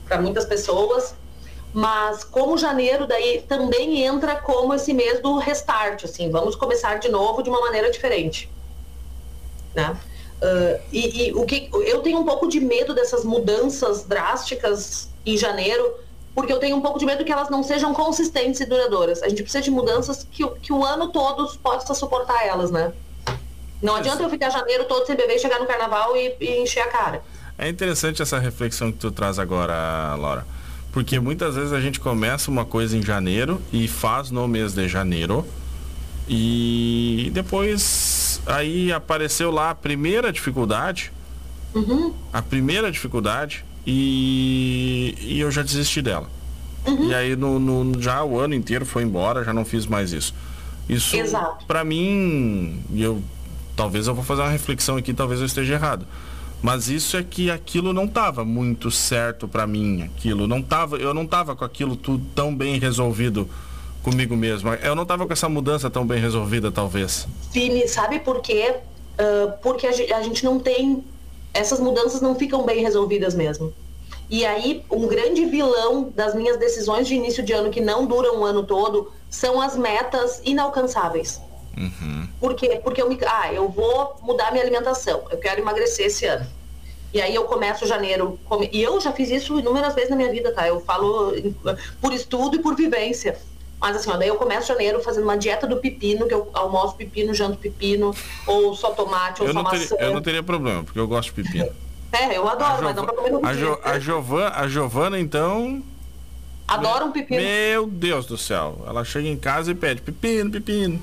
para 0.07 0.19
muitas 0.19 0.45
pessoas, 0.45 1.13
mas 1.71 2.23
como 2.23 2.57
janeiro 2.57 3.05
daí 3.05 3.43
também 3.47 4.01
entra 4.03 4.37
como 4.37 4.73
esse 4.73 4.95
mês 4.95 5.21
do 5.21 5.37
restart, 5.37 6.05
assim, 6.05 6.31
vamos 6.31 6.55
começar 6.55 6.97
de 6.97 7.07
novo 7.07 7.43
de 7.43 7.51
uma 7.51 7.61
maneira 7.61 7.91
diferente, 7.91 8.49
né? 9.75 9.95
Uh, 10.45 10.79
e, 10.91 11.29
e, 11.29 11.33
o 11.33 11.43
que 11.43 11.69
eu 11.87 12.01
tenho 12.01 12.19
um 12.19 12.23
pouco 12.23 12.47
de 12.47 12.59
medo 12.59 12.93
dessas 12.93 13.23
mudanças 13.23 14.03
drásticas 14.03 15.09
em 15.25 15.35
janeiro, 15.35 15.95
porque 16.35 16.53
eu 16.53 16.59
tenho 16.59 16.77
um 16.77 16.81
pouco 16.81 16.99
de 16.99 17.05
medo 17.05 17.25
que 17.25 17.31
elas 17.31 17.49
não 17.49 17.63
sejam 17.63 17.95
consistentes 17.95 18.61
e 18.61 18.65
duradouras. 18.65 19.23
A 19.23 19.29
gente 19.29 19.41
precisa 19.41 19.63
de 19.63 19.71
mudanças 19.71 20.27
que, 20.29 20.47
que 20.61 20.71
o 20.71 20.85
ano 20.85 21.07
todo 21.07 21.57
possa 21.57 21.95
suportar 21.95 22.45
elas, 22.45 22.69
né? 22.69 22.93
Não 23.81 23.95
adianta 23.95 24.21
eu 24.21 24.29
ficar 24.29 24.51
janeiro 24.51 24.85
todo 24.85 25.07
sem 25.07 25.15
beber, 25.15 25.39
chegar 25.39 25.59
no 25.59 25.65
carnaval 25.65 26.15
e, 26.15 26.35
e 26.39 26.61
encher 26.61 26.81
a 26.81 26.87
cara. 26.87 27.23
É 27.57 27.67
interessante 27.67 28.21
essa 28.21 28.37
reflexão 28.37 28.91
que 28.91 28.99
tu 28.99 29.09
traz 29.09 29.39
agora, 29.39 30.15
Laura. 30.15 30.45
Porque 30.91 31.19
muitas 31.19 31.55
vezes 31.55 31.73
a 31.73 31.79
gente 31.79 31.99
começa 31.99 32.51
uma 32.51 32.65
coisa 32.65 32.95
em 32.95 33.01
janeiro 33.01 33.59
e 33.73 33.87
faz 33.87 34.29
no 34.29 34.47
mês 34.47 34.73
de 34.73 34.87
janeiro. 34.87 35.45
E 36.27 37.31
depois 37.33 38.34
aí 38.45 38.91
apareceu 38.91 39.51
lá 39.51 39.71
a 39.71 39.75
primeira 39.75 40.31
dificuldade. 40.31 41.11
Uhum. 41.73 42.13
A 42.31 42.41
primeira 42.41 42.91
dificuldade 42.91 43.65
e, 43.85 45.15
e 45.19 45.39
eu 45.39 45.51
já 45.51 45.61
desisti 45.61 46.01
dela. 46.01 46.29
Uhum. 46.85 47.09
E 47.09 47.13
aí 47.13 47.35
no, 47.35 47.59
no, 47.59 48.01
já 48.01 48.23
o 48.23 48.39
ano 48.39 48.53
inteiro 48.53 48.85
foi 48.85 49.03
embora, 49.03 49.43
já 49.43 49.53
não 49.53 49.65
fiz 49.65 49.85
mais 49.85 50.13
isso. 50.13 50.33
Isso 50.87 51.17
para 51.67 51.83
mim, 51.83 52.81
eu 52.95 53.21
talvez 53.75 54.07
eu 54.07 54.15
vou 54.15 54.23
fazer 54.23 54.41
uma 54.41 54.51
reflexão 54.51 54.95
aqui, 54.95 55.13
talvez 55.13 55.39
eu 55.39 55.45
esteja 55.45 55.73
errado. 55.73 56.05
Mas 56.61 56.87
isso 56.87 57.17
é 57.17 57.23
que 57.23 57.51
aquilo 57.51 57.93
não 57.93 58.05
estava 58.05 58.45
muito 58.45 58.89
certo 58.89 59.47
para 59.47 59.67
mim, 59.67 60.03
aquilo 60.03 60.47
não 60.47 60.61
tava, 60.61 60.97
eu 60.97 61.13
não 61.13 61.27
tava 61.27 61.55
com 61.55 61.65
aquilo 61.65 61.95
tudo 61.95 62.25
tão 62.33 62.55
bem 62.55 62.79
resolvido 62.79 63.49
comigo 64.05 64.35
mesmo. 64.35 64.71
Eu 64.75 64.93
não 64.93 65.01
estava 65.01 65.25
com 65.25 65.33
essa 65.33 65.49
mudança 65.49 65.89
tão 65.89 66.05
bem 66.05 66.19
resolvida, 66.19 66.71
talvez. 66.71 67.27
Vini, 67.51 67.87
sabe 67.87 68.19
por 68.19 68.39
quê? 68.39 68.75
Uh, 69.19 69.51
porque 69.63 69.87
a 69.87 70.21
gente 70.21 70.45
não 70.45 70.59
tem. 70.59 71.03
Essas 71.51 71.79
mudanças 71.79 72.21
não 72.21 72.35
ficam 72.35 72.63
bem 72.63 72.83
resolvidas 72.83 73.33
mesmo. 73.33 73.73
E 74.29 74.45
aí, 74.45 74.83
um 74.91 75.07
grande 75.07 75.45
vilão 75.45 76.11
das 76.15 76.35
minhas 76.35 76.57
decisões 76.57 77.07
de 77.07 77.15
início 77.15 77.43
de 77.43 77.51
ano, 77.53 77.71
que 77.71 77.81
não 77.81 78.05
duram 78.05 78.41
o 78.41 78.45
ano 78.45 78.63
todo, 78.63 79.11
são 79.29 79.59
as 79.59 79.75
metas 79.75 80.39
inalcançáveis. 80.43 81.41
Uhum. 81.75 82.27
Por 82.39 82.53
quê? 82.53 82.79
Porque 82.83 83.01
eu 83.01 83.09
me. 83.09 83.17
Ah, 83.25 83.51
eu 83.51 83.67
vou 83.69 84.17
mudar 84.21 84.51
minha 84.51 84.63
alimentação. 84.63 85.23
Eu 85.31 85.37
quero 85.39 85.61
emagrecer 85.61 86.05
esse 86.05 86.25
ano. 86.27 86.45
E 87.11 87.21
aí 87.21 87.33
eu 87.33 87.45
começo 87.45 87.87
janeiro. 87.87 88.39
Come... 88.45 88.69
E 88.71 88.83
eu 88.83 89.01
já 89.01 89.11
fiz 89.11 89.31
isso 89.31 89.57
inúmeras 89.57 89.95
vezes 89.95 90.11
na 90.11 90.15
minha 90.15 90.31
vida, 90.31 90.51
tá? 90.51 90.67
Eu 90.67 90.79
falo 90.81 91.33
por 91.99 92.13
estudo 92.13 92.57
e 92.57 92.59
por 92.59 92.75
vivência. 92.75 93.39
Mas 93.79 93.97
assim, 93.97 94.09
ó, 94.09 94.17
daí 94.17 94.27
eu 94.27 94.35
começo 94.35 94.67
janeiro 94.67 95.01
fazendo 95.01 95.23
uma 95.23 95.37
dieta 95.37 95.67
do 95.67 95.77
pepino, 95.77 96.27
que 96.27 96.33
eu 96.33 96.49
almoço 96.53 96.95
pepino, 96.95 97.33
janto 97.33 97.57
pepino, 97.57 98.13
ou 98.47 98.75
só 98.75 98.91
tomate, 98.91 99.41
ou 99.41 99.47
eu 99.47 99.53
só 99.53 99.63
maçã. 99.63 99.95
Teria, 99.95 100.05
eu 100.05 100.13
não 100.13 100.21
teria 100.21 100.43
problema, 100.43 100.83
porque 100.83 100.99
eu 100.99 101.07
gosto 101.07 101.33
de 101.33 101.43
pepino. 101.43 101.71
É, 102.11 102.37
eu 102.37 102.47
adoro, 102.47 102.83
mas 102.83 102.95
não 102.95 103.05
pra 103.05 103.13
comer 103.13 103.31
no 103.31 103.45
a, 103.45 103.53
jo, 103.53 103.77
a, 103.83 103.99
Giovana, 103.99 104.55
a 104.55 104.67
Giovana, 104.67 105.19
então. 105.19 105.83
Adora 106.67 107.05
um 107.05 107.11
pepino. 107.11 107.41
Meu 107.41 107.87
Deus 107.87 108.25
do 108.25 108.37
céu. 108.37 108.81
Ela 108.87 109.03
chega 109.03 109.27
em 109.27 109.37
casa 109.37 109.71
e 109.71 109.75
pede 109.75 110.01
pepino, 110.01 110.49
pepino. 110.49 111.01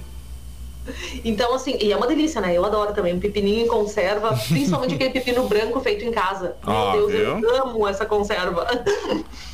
Então, 1.25 1.55
assim, 1.55 1.77
e 1.81 1.93
é 1.93 1.97
uma 1.97 2.07
delícia, 2.07 2.41
né? 2.41 2.57
Eu 2.57 2.65
adoro 2.65 2.93
também. 2.93 3.15
Um 3.15 3.21
pepininho 3.21 3.67
em 3.67 3.69
conserva, 3.69 4.37
principalmente 4.49 4.95
aquele 4.95 5.11
pepino 5.11 5.47
branco 5.47 5.79
feito 5.81 6.05
em 6.05 6.11
casa. 6.11 6.57
Meu 6.67 6.77
ah, 6.77 6.93
Deus, 6.93 7.13
viu? 7.13 7.39
eu 7.39 7.63
amo 7.63 7.87
essa 7.87 8.05
conserva. 8.05 8.67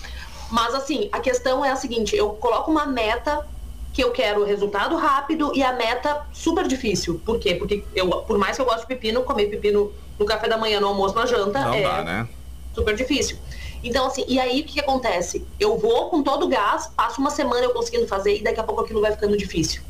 Mas, 0.51 0.75
assim, 0.75 1.09
a 1.13 1.21
questão 1.21 1.65
é 1.65 1.71
a 1.71 1.77
seguinte: 1.77 2.17
eu 2.17 2.31
coloco 2.31 2.71
uma 2.71 2.87
meta 2.87 3.47
que 3.93 4.03
eu 4.03 4.11
quero 4.13 4.45
resultado 4.45 4.97
rápido 4.97 5.53
e 5.55 5.63
a 5.63 5.73
meta 5.73 6.25
super 6.33 6.67
difícil. 6.67 7.21
Por 7.25 7.39
quê? 7.39 7.55
Porque 7.55 7.85
eu, 7.95 8.09
por 8.09 8.39
mais 8.39 8.57
que 8.57 8.63
eu 8.63 8.67
goste 8.67 8.83
de 8.83 8.87
pepino, 8.87 9.23
comer 9.23 9.47
pepino 9.47 9.93
no 10.19 10.25
café 10.25 10.49
da 10.49 10.57
manhã, 10.57 10.81
no 10.81 10.89
almoço, 10.89 11.15
na 11.15 11.27
janta 11.27 11.61
Não 11.61 11.75
é 11.75 11.83
dá, 11.83 12.03
né? 12.03 12.29
super 12.75 12.95
difícil. 12.95 13.39
Então, 13.83 14.07
assim, 14.07 14.25
e 14.29 14.39
aí 14.39 14.61
o 14.61 14.65
que, 14.65 14.75
que 14.75 14.81
acontece? 14.81 15.47
Eu 15.59 15.79
vou 15.79 16.11
com 16.11 16.23
todo 16.23 16.47
o 16.47 16.49
gás, 16.49 16.89
passo 16.97 17.21
uma 17.21 17.31
semana 17.31 17.65
eu 17.65 17.71
conseguindo 17.71 18.07
fazer 18.07 18.37
e 18.37 18.43
daqui 18.43 18.61
a 18.61 18.65
pouco 18.65 18.83
aquilo 18.83 19.01
vai 19.01 19.13
ficando 19.13 19.37
difícil. 19.37 19.83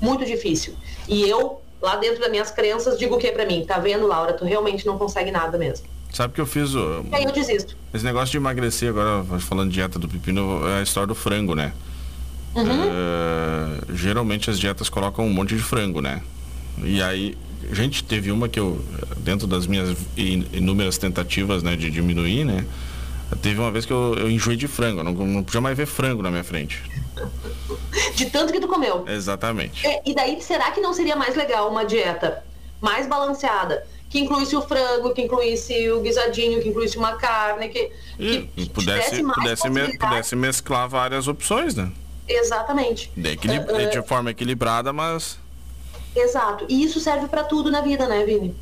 Muito 0.00 0.24
difícil. 0.24 0.74
E 1.08 1.28
eu, 1.28 1.60
lá 1.80 1.96
dentro 1.96 2.20
das 2.20 2.30
minhas 2.30 2.50
crenças, 2.50 2.98
digo 2.98 3.14
o 3.14 3.18
que 3.18 3.30
para 3.30 3.46
mim? 3.46 3.64
Tá 3.66 3.78
vendo, 3.78 4.06
Laura? 4.06 4.32
Tu 4.32 4.44
realmente 4.44 4.86
não 4.86 4.98
consegue 4.98 5.30
nada 5.30 5.58
mesmo. 5.58 5.86
Sabe 6.14 6.32
que 6.32 6.40
eu 6.40 6.46
fiz 6.46 6.74
o. 6.74 7.04
Aí 7.10 7.24
eu 7.24 7.32
desisto. 7.32 7.76
Esse 7.92 8.04
negócio 8.04 8.30
de 8.30 8.36
emagrecer, 8.36 8.88
agora 8.88 9.24
falando 9.40 9.68
de 9.68 9.74
dieta 9.74 9.98
do 9.98 10.08
pepino, 10.08 10.66
é 10.68 10.78
a 10.78 10.82
história 10.82 11.08
do 11.08 11.14
frango, 11.14 11.56
né? 11.56 11.72
Uhum. 12.54 12.62
Uh, 12.64 13.96
geralmente 13.96 14.48
as 14.48 14.60
dietas 14.60 14.88
colocam 14.88 15.26
um 15.26 15.32
monte 15.32 15.56
de 15.56 15.62
frango, 15.62 16.00
né? 16.00 16.22
E 16.84 17.02
aí, 17.02 17.36
gente, 17.72 18.04
teve 18.04 18.30
uma 18.30 18.48
que 18.48 18.60
eu, 18.60 18.80
dentro 19.18 19.48
das 19.48 19.66
minhas 19.66 19.96
inúmeras 20.16 20.98
tentativas 20.98 21.64
né, 21.64 21.74
de 21.74 21.90
diminuir, 21.90 22.44
né? 22.44 22.64
Teve 23.42 23.58
uma 23.58 23.72
vez 23.72 23.84
que 23.84 23.92
eu, 23.92 24.14
eu 24.16 24.30
enjoei 24.30 24.56
de 24.56 24.68
frango, 24.68 25.02
não, 25.02 25.12
não 25.12 25.42
podia 25.42 25.60
mais 25.60 25.76
ver 25.76 25.86
frango 25.86 26.22
na 26.22 26.30
minha 26.30 26.44
frente. 26.44 26.80
De 28.14 28.26
tanto 28.26 28.52
que 28.52 28.60
tu 28.60 28.68
comeu. 28.68 29.04
Exatamente. 29.08 29.84
É, 29.86 30.02
e 30.04 30.14
daí, 30.14 30.40
será 30.40 30.70
que 30.70 30.80
não 30.80 30.92
seria 30.92 31.16
mais 31.16 31.34
legal 31.34 31.70
uma 31.70 31.84
dieta 31.84 32.44
mais 32.80 33.06
balanceada? 33.06 33.84
Que 34.14 34.20
incluísse 34.20 34.54
o 34.54 34.62
frango, 34.62 35.12
que 35.12 35.22
incluísse 35.22 35.90
o 35.90 36.00
guisadinho, 36.00 36.62
que 36.62 36.68
incluísse 36.68 36.96
uma 36.96 37.16
carne, 37.16 37.68
que, 37.68 37.90
e, 38.16 38.42
que 38.42 38.70
pudesse, 38.70 39.20
pudesse, 39.24 39.68
me, 39.68 39.98
pudesse 39.98 40.36
mesclar 40.36 40.88
várias 40.88 41.26
opções, 41.26 41.74
né? 41.74 41.90
Exatamente. 42.28 43.10
De, 43.16 43.32
equilib... 43.32 43.68
uh, 43.68 43.74
uh, 43.74 43.90
de 43.90 44.00
forma 44.06 44.30
equilibrada, 44.30 44.92
mas. 44.92 45.36
Exato. 46.14 46.64
E 46.68 46.84
isso 46.84 47.00
serve 47.00 47.26
para 47.26 47.42
tudo 47.42 47.72
na 47.72 47.80
vida, 47.80 48.06
né, 48.06 48.24
Vini? 48.24 48.54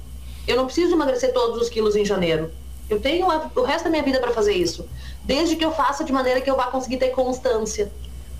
Eu 0.48 0.56
não 0.56 0.64
preciso 0.64 0.94
emagrecer 0.94 1.34
todos 1.34 1.60
os 1.60 1.68
quilos 1.68 1.96
em 1.96 2.04
janeiro. 2.06 2.50
Eu 2.88 2.98
tenho 2.98 3.26
o 3.54 3.62
resto 3.62 3.84
da 3.84 3.90
minha 3.90 4.02
vida 4.02 4.20
para 4.20 4.32
fazer 4.32 4.54
isso. 4.54 4.88
Desde 5.22 5.54
que 5.54 5.64
eu 5.66 5.72
faça 5.72 6.02
de 6.02 6.14
maneira 6.14 6.40
que 6.40 6.50
eu 6.50 6.56
vá 6.56 6.68
conseguir 6.68 6.96
ter 6.96 7.10
constância. 7.10 7.92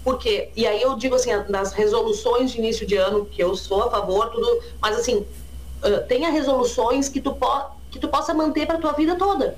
Por 0.03 0.19
quê? 0.19 0.49
E 0.57 0.67
aí 0.67 0.81
eu 0.81 0.97
digo 0.97 1.15
assim, 1.15 1.31
das 1.51 1.75
resoluções 1.75 2.53
de 2.53 2.59
início 2.59 2.87
de 2.87 2.97
ano, 2.97 3.27
que 3.27 3.43
eu 3.43 3.55
sou 3.55 3.83
a 3.83 3.91
favor, 3.91 4.31
tudo, 4.31 4.63
mas 4.81 4.97
assim, 4.97 5.27
uh, 5.85 6.07
tenha 6.07 6.31
resoluções 6.31 7.09
que 7.09 7.21
tu, 7.21 7.37
que 7.91 7.99
tu 7.99 8.09
possa 8.09 8.33
manter 8.33 8.67
para 8.67 8.79
tua 8.79 8.93
vida 8.93 9.17
toda. 9.17 9.57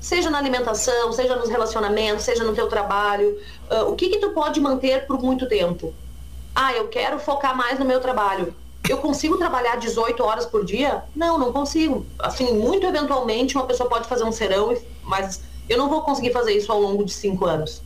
Seja 0.00 0.30
na 0.30 0.38
alimentação, 0.38 1.12
seja 1.12 1.34
nos 1.36 1.48
relacionamentos, 1.48 2.24
seja 2.24 2.44
no 2.44 2.54
teu 2.54 2.68
trabalho. 2.68 3.38
Uh, 3.70 3.90
o 3.90 3.96
que 3.96 4.08
que 4.08 4.18
tu 4.18 4.30
pode 4.30 4.60
manter 4.60 5.06
por 5.06 5.20
muito 5.20 5.48
tempo? 5.48 5.92
Ah, 6.54 6.72
eu 6.72 6.88
quero 6.88 7.18
focar 7.18 7.56
mais 7.56 7.78
no 7.78 7.84
meu 7.84 8.00
trabalho. 8.00 8.54
Eu 8.88 8.98
consigo 8.98 9.36
trabalhar 9.36 9.76
18 9.76 10.22
horas 10.24 10.46
por 10.46 10.64
dia? 10.64 11.04
Não, 11.14 11.38
não 11.38 11.52
consigo. 11.52 12.06
Assim, 12.18 12.54
muito 12.54 12.86
eventualmente 12.86 13.56
uma 13.56 13.66
pessoa 13.66 13.88
pode 13.88 14.08
fazer 14.08 14.24
um 14.24 14.32
serão, 14.32 14.74
mas 15.02 15.42
eu 15.68 15.76
não 15.76 15.88
vou 15.88 16.02
conseguir 16.02 16.32
fazer 16.32 16.52
isso 16.52 16.72
ao 16.72 16.80
longo 16.80 17.04
de 17.04 17.12
cinco 17.12 17.44
anos. 17.44 17.82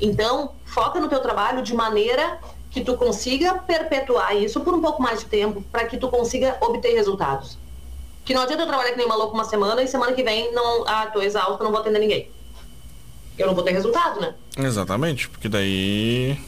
Então, 0.00 0.52
foca 0.66 1.00
no 1.00 1.08
teu 1.08 1.20
trabalho 1.20 1.62
de 1.62 1.74
maneira 1.74 2.38
que 2.70 2.82
tu 2.82 2.96
consiga 2.96 3.54
perpetuar 3.54 4.36
isso 4.36 4.60
por 4.60 4.74
um 4.74 4.80
pouco 4.80 5.02
mais 5.02 5.20
de 5.20 5.26
tempo, 5.26 5.62
para 5.72 5.86
que 5.86 5.96
tu 5.96 6.08
consiga 6.08 6.56
obter 6.60 6.94
resultados. 6.94 7.58
Que 8.24 8.34
não 8.34 8.42
adianta 8.42 8.62
eu 8.62 8.66
trabalhar 8.66 8.90
que 8.90 8.96
nem 8.96 9.06
uma 9.06 9.16
louca 9.16 9.34
uma 9.34 9.44
semana 9.44 9.82
e 9.82 9.88
semana 9.88 10.12
que 10.12 10.22
vem 10.22 10.52
não, 10.52 10.86
ah, 10.86 11.06
tô 11.06 11.22
exausta, 11.22 11.64
não 11.64 11.70
vou 11.70 11.80
atender 11.80 11.98
ninguém. 11.98 12.30
Eu 13.38 13.46
não 13.46 13.54
vou 13.54 13.64
ter 13.64 13.72
resultado, 13.72 14.20
né? 14.20 14.34
Exatamente, 14.56 15.28
porque 15.28 15.48
daí 15.48 16.38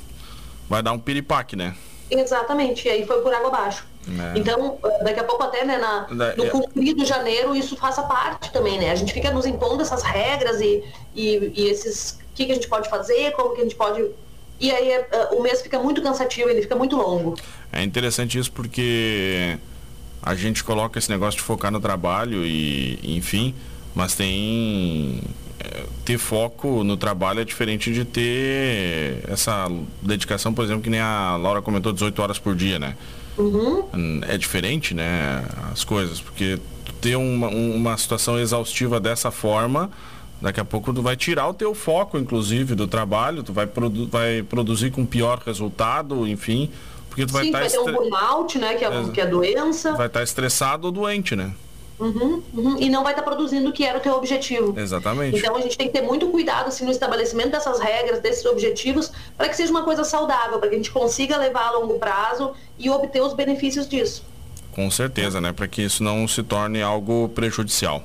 vai 0.68 0.82
dar 0.82 0.92
um 0.92 0.98
piripaque, 0.98 1.56
né? 1.56 1.74
Exatamente, 2.10 2.86
e 2.86 2.90
aí 2.90 3.06
foi 3.06 3.22
por 3.22 3.32
água 3.32 3.48
abaixo. 3.48 3.86
É. 4.08 4.38
Então, 4.38 4.78
daqui 5.02 5.20
a 5.20 5.24
pouco 5.24 5.42
até, 5.42 5.64
né, 5.64 5.78
na, 5.78 6.06
no 6.08 6.44
é. 6.44 6.50
cumprido 6.50 7.04
janeiro, 7.04 7.54
isso 7.54 7.76
faça 7.76 8.02
parte 8.02 8.50
também, 8.50 8.78
né? 8.78 8.90
A 8.90 8.94
gente 8.94 9.12
fica 9.12 9.30
nos 9.30 9.46
impondo 9.46 9.82
essas 9.82 10.02
regras 10.02 10.60
e, 10.60 10.82
e, 11.14 11.52
e 11.54 11.68
esses 11.68 12.18
que, 12.34 12.46
que 12.46 12.52
a 12.52 12.54
gente 12.54 12.68
pode 12.68 12.88
fazer, 12.88 13.32
como 13.32 13.54
que 13.54 13.60
a 13.60 13.64
gente 13.64 13.76
pode. 13.76 14.10
E 14.60 14.70
aí 14.70 14.98
uh, 14.98 15.36
o 15.36 15.42
mês 15.42 15.62
fica 15.62 15.78
muito 15.78 16.02
cansativo, 16.02 16.48
ele 16.50 16.62
fica 16.62 16.76
muito 16.76 16.96
longo. 16.96 17.34
É 17.72 17.82
interessante 17.82 18.38
isso 18.38 18.52
porque 18.52 19.58
a 20.22 20.34
gente 20.34 20.62
coloca 20.62 20.98
esse 20.98 21.10
negócio 21.10 21.38
de 21.38 21.44
focar 21.44 21.72
no 21.72 21.80
trabalho 21.80 22.44
e, 22.44 22.98
enfim, 23.02 23.54
mas 23.94 24.14
tem 24.14 25.22
é, 25.58 25.84
ter 26.04 26.18
foco 26.18 26.84
no 26.84 26.96
trabalho 26.96 27.40
é 27.40 27.44
diferente 27.44 27.92
de 27.92 28.04
ter 28.04 29.24
essa 29.28 29.66
dedicação, 30.02 30.52
por 30.52 30.64
exemplo, 30.64 30.82
que 30.82 30.90
nem 30.90 31.00
a 31.00 31.36
Laura 31.36 31.62
comentou, 31.62 31.92
18 31.92 32.20
horas 32.20 32.38
por 32.38 32.54
dia, 32.54 32.78
né? 32.78 32.96
Uhum. 33.38 34.20
É 34.28 34.36
diferente, 34.36 34.92
né? 34.92 35.44
As 35.72 35.84
coisas, 35.84 36.20
porque 36.20 36.58
ter 37.00 37.16
uma, 37.16 37.48
uma 37.48 37.96
situação 37.96 38.38
exaustiva 38.38 39.00
dessa 39.00 39.30
forma 39.30 39.90
Daqui 40.40 40.58
a 40.58 40.64
pouco 40.64 40.92
tu 40.92 41.02
vai 41.02 41.16
tirar 41.16 41.48
o 41.48 41.54
teu 41.54 41.74
foco, 41.74 42.16
inclusive, 42.16 42.74
do 42.74 42.86
trabalho, 42.86 43.42
tu 43.42 43.52
vai, 43.52 43.66
produ 43.66 44.06
vai 44.06 44.42
produzir 44.42 44.90
com 44.90 45.04
pior 45.04 45.42
resultado, 45.44 46.26
enfim. 46.26 46.70
Porque 47.08 47.26
tu 47.26 47.32
vai 47.32 47.46
estar. 47.46 47.58
Tá 47.58 47.64
vai 47.64 47.70
ter 47.70 47.78
um 47.78 47.92
burnout, 47.92 48.58
né? 48.58 48.74
Que 48.74 48.84
é, 48.84 48.88
é, 48.88 49.08
que 49.10 49.20
é 49.20 49.26
doença. 49.26 49.92
Vai 49.92 50.06
estar 50.06 50.20
tá 50.20 50.24
estressado 50.24 50.86
ou 50.86 50.92
doente, 50.92 51.36
né? 51.36 51.52
Uhum, 51.98 52.42
uhum. 52.54 52.76
E 52.78 52.88
não 52.88 53.02
vai 53.02 53.12
estar 53.12 53.22
tá 53.22 53.30
produzindo 53.30 53.68
o 53.68 53.72
que 53.72 53.84
era 53.84 53.98
o 53.98 54.00
teu 54.00 54.14
objetivo. 54.14 54.78
Exatamente. 54.78 55.38
Então 55.38 55.54
a 55.54 55.60
gente 55.60 55.76
tem 55.76 55.86
que 55.86 55.92
ter 55.92 56.00
muito 56.00 56.28
cuidado 56.28 56.68
assim, 56.68 56.86
no 56.86 56.90
estabelecimento 56.90 57.50
dessas 57.50 57.78
regras, 57.78 58.20
desses 58.20 58.46
objetivos, 58.46 59.12
para 59.36 59.50
que 59.50 59.54
seja 59.54 59.70
uma 59.70 59.82
coisa 59.82 60.02
saudável, 60.02 60.58
para 60.58 60.70
que 60.70 60.74
a 60.76 60.78
gente 60.78 60.90
consiga 60.90 61.36
levar 61.36 61.66
a 61.66 61.72
longo 61.72 61.98
prazo 61.98 62.52
e 62.78 62.88
obter 62.88 63.20
os 63.20 63.34
benefícios 63.34 63.86
disso. 63.86 64.24
Com 64.72 64.90
certeza, 64.90 65.42
né? 65.42 65.52
Para 65.52 65.68
que 65.68 65.82
isso 65.82 66.02
não 66.02 66.26
se 66.26 66.42
torne 66.42 66.80
algo 66.80 67.28
prejudicial. 67.28 68.02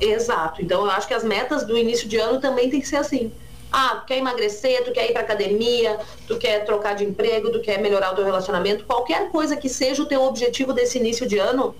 Exato. 0.00 0.62
Então 0.62 0.84
eu 0.84 0.90
acho 0.90 1.06
que 1.06 1.14
as 1.14 1.24
metas 1.24 1.64
do 1.64 1.76
início 1.76 2.08
de 2.08 2.16
ano 2.16 2.40
também 2.40 2.70
tem 2.70 2.80
que 2.80 2.88
ser 2.88 2.96
assim. 2.96 3.32
Ah, 3.72 3.96
tu 3.96 4.06
quer 4.06 4.18
emagrecer, 4.18 4.84
tu 4.84 4.92
quer 4.92 5.10
ir 5.10 5.12
para 5.12 5.22
academia, 5.22 5.98
tu 6.26 6.38
quer 6.38 6.64
trocar 6.64 6.94
de 6.94 7.04
emprego, 7.04 7.50
tu 7.50 7.60
quer 7.60 7.80
melhorar 7.80 8.12
o 8.12 8.14
teu 8.14 8.24
relacionamento, 8.24 8.84
qualquer 8.84 9.30
coisa 9.30 9.56
que 9.56 9.68
seja 9.68 10.02
o 10.02 10.06
teu 10.06 10.22
objetivo 10.22 10.72
desse 10.72 10.98
início 10.98 11.26
de 11.26 11.38
ano, 11.38 11.74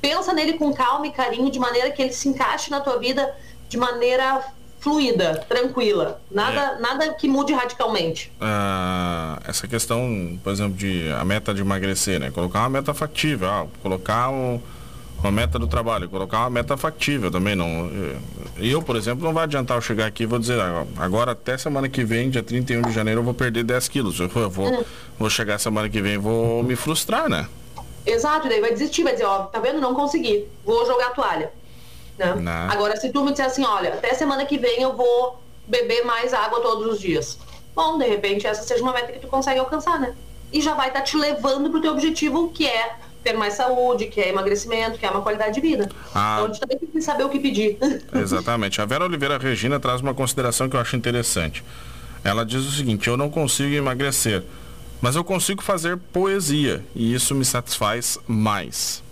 pensa 0.00 0.32
nele 0.32 0.54
com 0.54 0.72
calma 0.72 1.06
e 1.06 1.12
carinho, 1.12 1.50
de 1.50 1.58
maneira 1.58 1.90
que 1.90 2.02
ele 2.02 2.12
se 2.12 2.28
encaixe 2.28 2.70
na 2.70 2.80
tua 2.80 2.98
vida 2.98 3.34
de 3.68 3.76
maneira 3.76 4.44
fluida, 4.80 5.44
tranquila, 5.48 6.20
nada, 6.30 6.76
é. 6.76 6.80
nada 6.80 7.14
que 7.14 7.28
mude 7.28 7.52
radicalmente. 7.52 8.32
Ah, 8.40 9.40
essa 9.46 9.66
questão, 9.66 10.38
por 10.42 10.52
exemplo, 10.52 10.76
de 10.76 11.10
a 11.12 11.24
meta 11.24 11.52
de 11.52 11.60
emagrecer, 11.60 12.20
né? 12.20 12.30
Colocar 12.30 12.60
uma 12.60 12.68
meta 12.68 12.94
factível, 12.94 13.48
ah, 13.48 13.66
colocar 13.82 14.30
um 14.30 14.60
uma 15.22 15.32
meta 15.32 15.58
do 15.58 15.66
trabalho, 15.66 16.08
colocar 16.08 16.40
uma 16.40 16.50
meta 16.50 16.76
factível 16.76 17.30
também. 17.30 17.54
Não, 17.56 17.90
eu, 18.56 18.80
por 18.82 18.96
exemplo, 18.96 19.24
não 19.24 19.32
vai 19.32 19.44
adiantar 19.44 19.76
eu 19.76 19.80
chegar 19.80 20.06
aqui 20.06 20.22
e 20.22 20.26
vou 20.26 20.38
dizer, 20.38 20.60
ah, 20.60 20.86
agora 20.96 21.32
até 21.32 21.58
semana 21.58 21.88
que 21.88 22.04
vem, 22.04 22.30
dia 22.30 22.42
31 22.42 22.82
de 22.82 22.92
janeiro, 22.92 23.20
eu 23.20 23.24
vou 23.24 23.34
perder 23.34 23.64
10 23.64 23.88
quilos. 23.88 24.20
Eu 24.20 24.28
vou, 24.50 24.68
hum. 24.68 24.84
vou 25.18 25.28
chegar 25.28 25.58
semana 25.58 25.88
que 25.88 26.00
vem 26.00 26.14
e 26.14 26.18
vou 26.18 26.62
me 26.62 26.76
frustrar, 26.76 27.28
né? 27.28 27.48
Exato, 28.06 28.48
daí 28.48 28.60
vai 28.60 28.72
desistir, 28.72 29.02
vai 29.02 29.12
dizer, 29.12 29.26
ó, 29.26 29.44
tá 29.44 29.60
vendo? 29.60 29.80
Não 29.80 29.94
consegui, 29.94 30.46
vou 30.64 30.86
jogar 30.86 31.08
a 31.08 31.10
toalha. 31.10 31.52
Né? 32.16 32.68
Agora, 32.70 32.96
se 32.96 33.10
tu 33.10 33.22
me 33.22 33.30
disser 33.30 33.46
assim, 33.46 33.64
olha, 33.64 33.90
até 33.90 34.12
semana 34.14 34.44
que 34.44 34.58
vem 34.58 34.82
eu 34.82 34.96
vou 34.96 35.40
beber 35.66 36.04
mais 36.04 36.32
água 36.32 36.60
todos 36.60 36.94
os 36.94 37.00
dias. 37.00 37.38
bom, 37.74 37.98
de 37.98 38.06
repente 38.06 38.46
essa 38.46 38.62
seja 38.62 38.82
uma 38.82 38.92
meta 38.92 39.12
que 39.12 39.20
tu 39.20 39.28
consegue 39.28 39.60
alcançar, 39.60 40.00
né? 40.00 40.14
E 40.52 40.60
já 40.60 40.74
vai 40.74 40.88
estar 40.88 41.00
tá 41.00 41.04
te 41.04 41.16
levando 41.16 41.70
pro 41.70 41.80
teu 41.80 41.92
objetivo, 41.92 42.48
que 42.48 42.66
é 42.66 42.96
ter 43.22 43.34
mais 43.34 43.54
saúde, 43.54 44.06
que 44.06 44.20
é 44.20 44.28
emagrecimento, 44.28 44.98
que 44.98 45.06
é 45.06 45.10
uma 45.10 45.22
qualidade 45.22 45.54
de 45.54 45.60
vida. 45.60 45.88
Ah, 46.14 46.36
então 46.36 46.44
a 46.44 46.48
gente 46.48 46.60
também 46.60 46.78
tem 46.78 46.88
que 46.88 47.02
saber 47.02 47.24
o 47.24 47.28
que 47.28 47.38
pedir. 47.38 47.78
Exatamente. 48.14 48.80
A 48.80 48.86
Vera 48.86 49.04
Oliveira 49.04 49.38
Regina 49.38 49.78
traz 49.78 50.00
uma 50.00 50.14
consideração 50.14 50.68
que 50.68 50.76
eu 50.76 50.80
acho 50.80 50.96
interessante. 50.96 51.64
Ela 52.24 52.44
diz 52.44 52.64
o 52.64 52.70
seguinte: 52.70 53.08
eu 53.08 53.16
não 53.16 53.30
consigo 53.30 53.74
emagrecer, 53.74 54.42
mas 55.00 55.16
eu 55.16 55.24
consigo 55.24 55.62
fazer 55.62 55.96
poesia 55.96 56.84
e 56.94 57.14
isso 57.14 57.34
me 57.34 57.44
satisfaz 57.44 58.18
mais. 58.26 59.02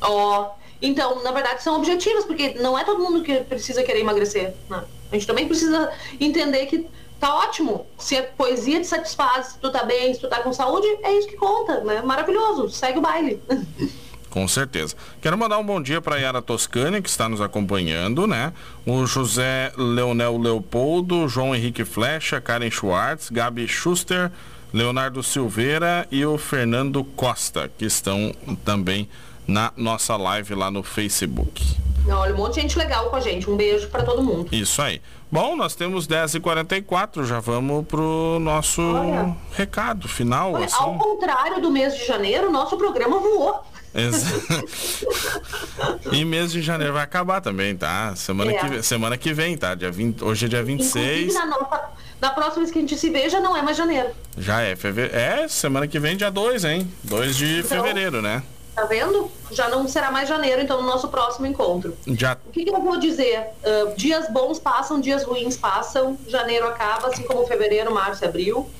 Ó, 0.00 0.40
oh, 0.40 0.61
então, 0.82 1.22
na 1.22 1.30
verdade, 1.30 1.62
são 1.62 1.76
objetivos, 1.76 2.24
porque 2.24 2.54
não 2.54 2.76
é 2.76 2.84
todo 2.84 3.00
mundo 3.00 3.22
que 3.22 3.36
precisa 3.44 3.82
querer 3.84 4.00
emagrecer. 4.00 4.52
Né? 4.68 4.82
A 5.10 5.14
gente 5.14 5.26
também 5.26 5.46
precisa 5.46 5.90
entender 6.20 6.66
que 6.66 6.86
tá 7.20 7.32
ótimo. 7.36 7.86
Se 7.96 8.16
a 8.16 8.24
poesia 8.24 8.80
te 8.80 8.86
satisfaz, 8.88 9.46
se 9.46 9.58
tu 9.58 9.70
tá 9.70 9.84
bem, 9.84 10.12
se 10.12 10.20
tu 10.20 10.28
tá 10.28 10.40
com 10.40 10.52
saúde, 10.52 10.86
é 11.04 11.16
isso 11.16 11.28
que 11.28 11.36
conta, 11.36 11.80
né? 11.84 12.02
Maravilhoso, 12.02 12.68
segue 12.68 12.98
o 12.98 13.00
baile. 13.00 13.40
Com 14.28 14.48
certeza. 14.48 14.96
Quero 15.20 15.36
mandar 15.36 15.58
um 15.58 15.64
bom 15.64 15.80
dia 15.80 16.00
para 16.00 16.16
Yara 16.16 16.40
Toscani, 16.40 17.02
que 17.02 17.08
está 17.08 17.28
nos 17.28 17.42
acompanhando, 17.42 18.26
né? 18.26 18.54
O 18.86 19.04
José 19.04 19.70
Leonel 19.76 20.38
Leopoldo, 20.38 21.28
João 21.28 21.54
Henrique 21.54 21.84
Flecha, 21.84 22.40
Karen 22.40 22.70
Schwartz, 22.70 23.28
Gabi 23.28 23.68
Schuster, 23.68 24.32
Leonardo 24.72 25.22
Silveira 25.22 26.08
e 26.10 26.24
o 26.24 26.38
Fernando 26.38 27.04
Costa, 27.04 27.70
que 27.76 27.84
estão 27.84 28.34
também 28.64 29.06
na 29.46 29.72
nossa 29.76 30.16
live 30.16 30.54
lá 30.54 30.70
no 30.70 30.82
Facebook. 30.82 31.82
Olha, 32.08 32.34
um 32.34 32.36
monte 32.36 32.54
de 32.54 32.62
gente 32.62 32.78
legal 32.78 33.10
com 33.10 33.16
a 33.16 33.20
gente. 33.20 33.48
Um 33.48 33.56
beijo 33.56 33.88
para 33.88 34.02
todo 34.02 34.22
mundo. 34.22 34.48
Isso 34.52 34.82
aí. 34.82 35.00
Bom, 35.30 35.56
nós 35.56 35.74
temos 35.74 36.06
10h44, 36.06 37.24
já 37.24 37.40
vamos 37.40 37.86
pro 37.86 38.38
nosso 38.40 38.82
Olha. 38.82 39.34
recado 39.52 40.08
final. 40.08 40.52
Olha, 40.52 40.66
assim. 40.66 40.76
Ao 40.78 40.98
contrário 40.98 41.60
do 41.60 41.70
mês 41.70 41.96
de 41.96 42.04
janeiro, 42.04 42.50
nosso 42.50 42.76
programa 42.76 43.18
voou. 43.18 43.64
e 46.12 46.24
mês 46.24 46.50
de 46.50 46.62
janeiro 46.62 46.94
vai 46.94 47.02
acabar 47.02 47.42
também, 47.42 47.76
tá? 47.76 48.16
Semana, 48.16 48.52
é. 48.52 48.56
que, 48.56 48.82
semana 48.82 49.18
que 49.18 49.34
vem, 49.34 49.56
tá? 49.56 49.74
Dia 49.74 49.90
20, 49.90 50.24
hoje 50.24 50.46
é 50.46 50.48
dia 50.48 50.62
26. 50.62 51.34
Na, 51.34 51.46
nossa, 51.46 51.80
na 52.20 52.30
próxima 52.30 52.62
vez 52.62 52.70
que 52.70 52.78
a 52.78 52.80
gente 52.80 52.96
se 52.96 53.10
veja 53.10 53.38
não 53.38 53.56
é 53.56 53.60
mais 53.60 53.76
janeiro. 53.76 54.08
Já 54.38 54.62
é 54.62 54.74
fevereiro. 54.74 55.16
É, 55.16 55.46
semana 55.46 55.86
que 55.86 55.98
vem, 55.98 56.16
dia 56.16 56.30
2, 56.30 56.64
hein? 56.64 56.90
2 57.04 57.36
de 57.36 57.58
então, 57.58 57.82
fevereiro, 57.82 58.22
né? 58.22 58.42
Tá 58.74 58.86
vendo? 58.86 59.30
Já 59.50 59.68
não 59.68 59.86
será 59.86 60.10
mais 60.10 60.28
janeiro, 60.28 60.62
então, 60.62 60.80
no 60.80 60.88
nosso 60.88 61.08
próximo 61.08 61.46
encontro. 61.46 61.94
Já. 62.06 62.38
O 62.46 62.50
que, 62.50 62.64
que 62.64 62.70
eu 62.70 62.80
vou 62.80 62.98
dizer? 62.98 63.48
Uh, 63.62 63.94
dias 63.96 64.30
bons 64.30 64.58
passam, 64.58 64.98
dias 64.98 65.24
ruins 65.24 65.58
passam, 65.58 66.18
janeiro 66.26 66.66
acaba, 66.66 67.08
assim 67.08 67.22
como 67.24 67.46
fevereiro, 67.46 67.92
março 67.92 68.24
e 68.24 68.26
abril. 68.26 68.70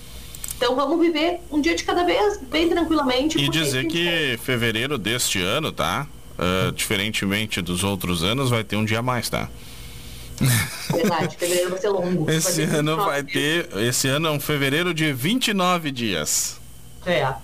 Então 0.56 0.74
vamos 0.76 0.98
viver 1.00 1.40
um 1.50 1.60
dia 1.60 1.74
de 1.74 1.84
cada 1.84 2.04
vez, 2.04 2.38
bem 2.38 2.68
tranquilamente. 2.68 3.36
E 3.36 3.48
dizer 3.48 3.86
que 3.86 4.38
fevereiro 4.42 4.96
deste 4.96 5.42
ano, 5.42 5.72
tá? 5.72 6.06
Uh, 6.38 6.72
diferentemente 6.72 7.60
dos 7.60 7.84
outros 7.84 8.22
anos, 8.22 8.48
vai 8.48 8.64
ter 8.64 8.76
um 8.76 8.84
dia 8.84 9.00
a 9.00 9.02
mais, 9.02 9.28
tá? 9.28 9.50
Verdade, 10.90 11.36
fevereiro 11.36 11.70
vai 11.70 11.78
ser 11.78 11.88
longo. 11.88 12.28
Esse 12.30 12.64
vai 12.64 12.78
ano 12.78 12.96
vai 12.96 13.22
ter. 13.22 13.68
Esse 13.76 14.08
ano 14.08 14.28
é 14.28 14.30
um 14.30 14.40
fevereiro 14.40 14.94
de 14.94 15.12
29 15.12 15.90
dias. 15.90 16.58
É. 17.04 17.34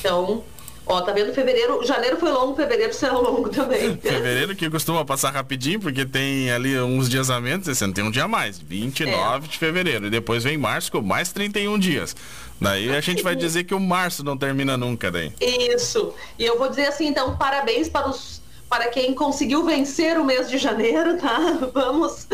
Então, 0.00 0.44
Ó, 0.86 1.00
tá 1.00 1.12
vendo? 1.12 1.32
Fevereiro, 1.32 1.84
janeiro 1.84 2.18
foi 2.18 2.30
longo, 2.30 2.54
fevereiro 2.54 2.92
será 2.92 3.14
longo 3.14 3.48
também. 3.48 3.96
fevereiro 4.02 4.54
que 4.54 4.68
costuma 4.68 5.04
passar 5.04 5.30
rapidinho, 5.30 5.80
porque 5.80 6.04
tem 6.04 6.50
ali 6.50 6.78
uns 6.78 7.08
dias 7.08 7.30
a 7.30 7.40
menos, 7.40 7.66
esse 7.66 7.82
ano 7.82 7.94
tem 7.94 8.04
um 8.04 8.10
dia 8.10 8.24
a 8.24 8.28
mais, 8.28 8.58
29 8.58 9.46
é. 9.46 9.48
de 9.48 9.58
fevereiro. 9.58 10.06
E 10.06 10.10
depois 10.10 10.44
vem 10.44 10.58
março 10.58 10.92
com 10.92 11.00
mais 11.00 11.32
31 11.32 11.78
dias. 11.78 12.14
Daí 12.60 12.94
a 12.94 13.00
gente 13.00 13.22
vai 13.22 13.34
dizer 13.34 13.64
que 13.64 13.74
o 13.74 13.80
março 13.80 14.22
não 14.22 14.36
termina 14.36 14.76
nunca 14.76 15.10
daí. 15.10 15.32
Isso. 15.40 16.14
E 16.38 16.44
eu 16.44 16.58
vou 16.58 16.68
dizer 16.68 16.86
assim, 16.86 17.06
então, 17.06 17.36
parabéns 17.36 17.88
para 17.88 18.08
os 18.08 18.40
para 18.74 18.88
quem 18.88 19.14
conseguiu 19.14 19.64
vencer 19.64 20.18
o 20.18 20.24
mês 20.24 20.50
de 20.50 20.58
janeiro, 20.58 21.16
tá? 21.16 21.38
Vamos 21.72 22.26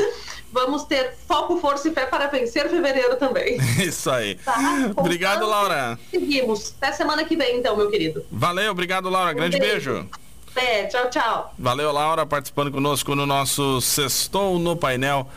vamos 0.50 0.84
ter 0.84 1.14
foco, 1.28 1.58
força 1.58 1.88
e 1.88 1.92
fé 1.92 2.06
para 2.06 2.28
vencer 2.28 2.66
fevereiro 2.70 3.16
também. 3.16 3.58
Isso 3.78 4.10
aí. 4.10 4.36
Tá? 4.36 4.90
Obrigado, 4.96 5.46
Laura. 5.46 5.98
Seguimos. 6.10 6.74
Até 6.80 6.92
semana 6.92 7.24
que 7.24 7.36
vem, 7.36 7.58
então, 7.58 7.76
meu 7.76 7.90
querido. 7.90 8.24
Valeu, 8.32 8.72
obrigado, 8.72 9.10
Laura. 9.10 9.32
Um 9.32 9.34
Grande 9.34 9.58
beijo. 9.58 9.92
beijo. 9.92 10.08
É, 10.56 10.86
tchau, 10.86 11.10
tchau. 11.10 11.54
Valeu, 11.58 11.92
Laura, 11.92 12.24
participando 12.24 12.72
conosco 12.72 13.14
no 13.14 13.26
nosso 13.26 13.80
Sextou 13.82 14.58
no 14.58 14.74
Painel. 14.74 15.30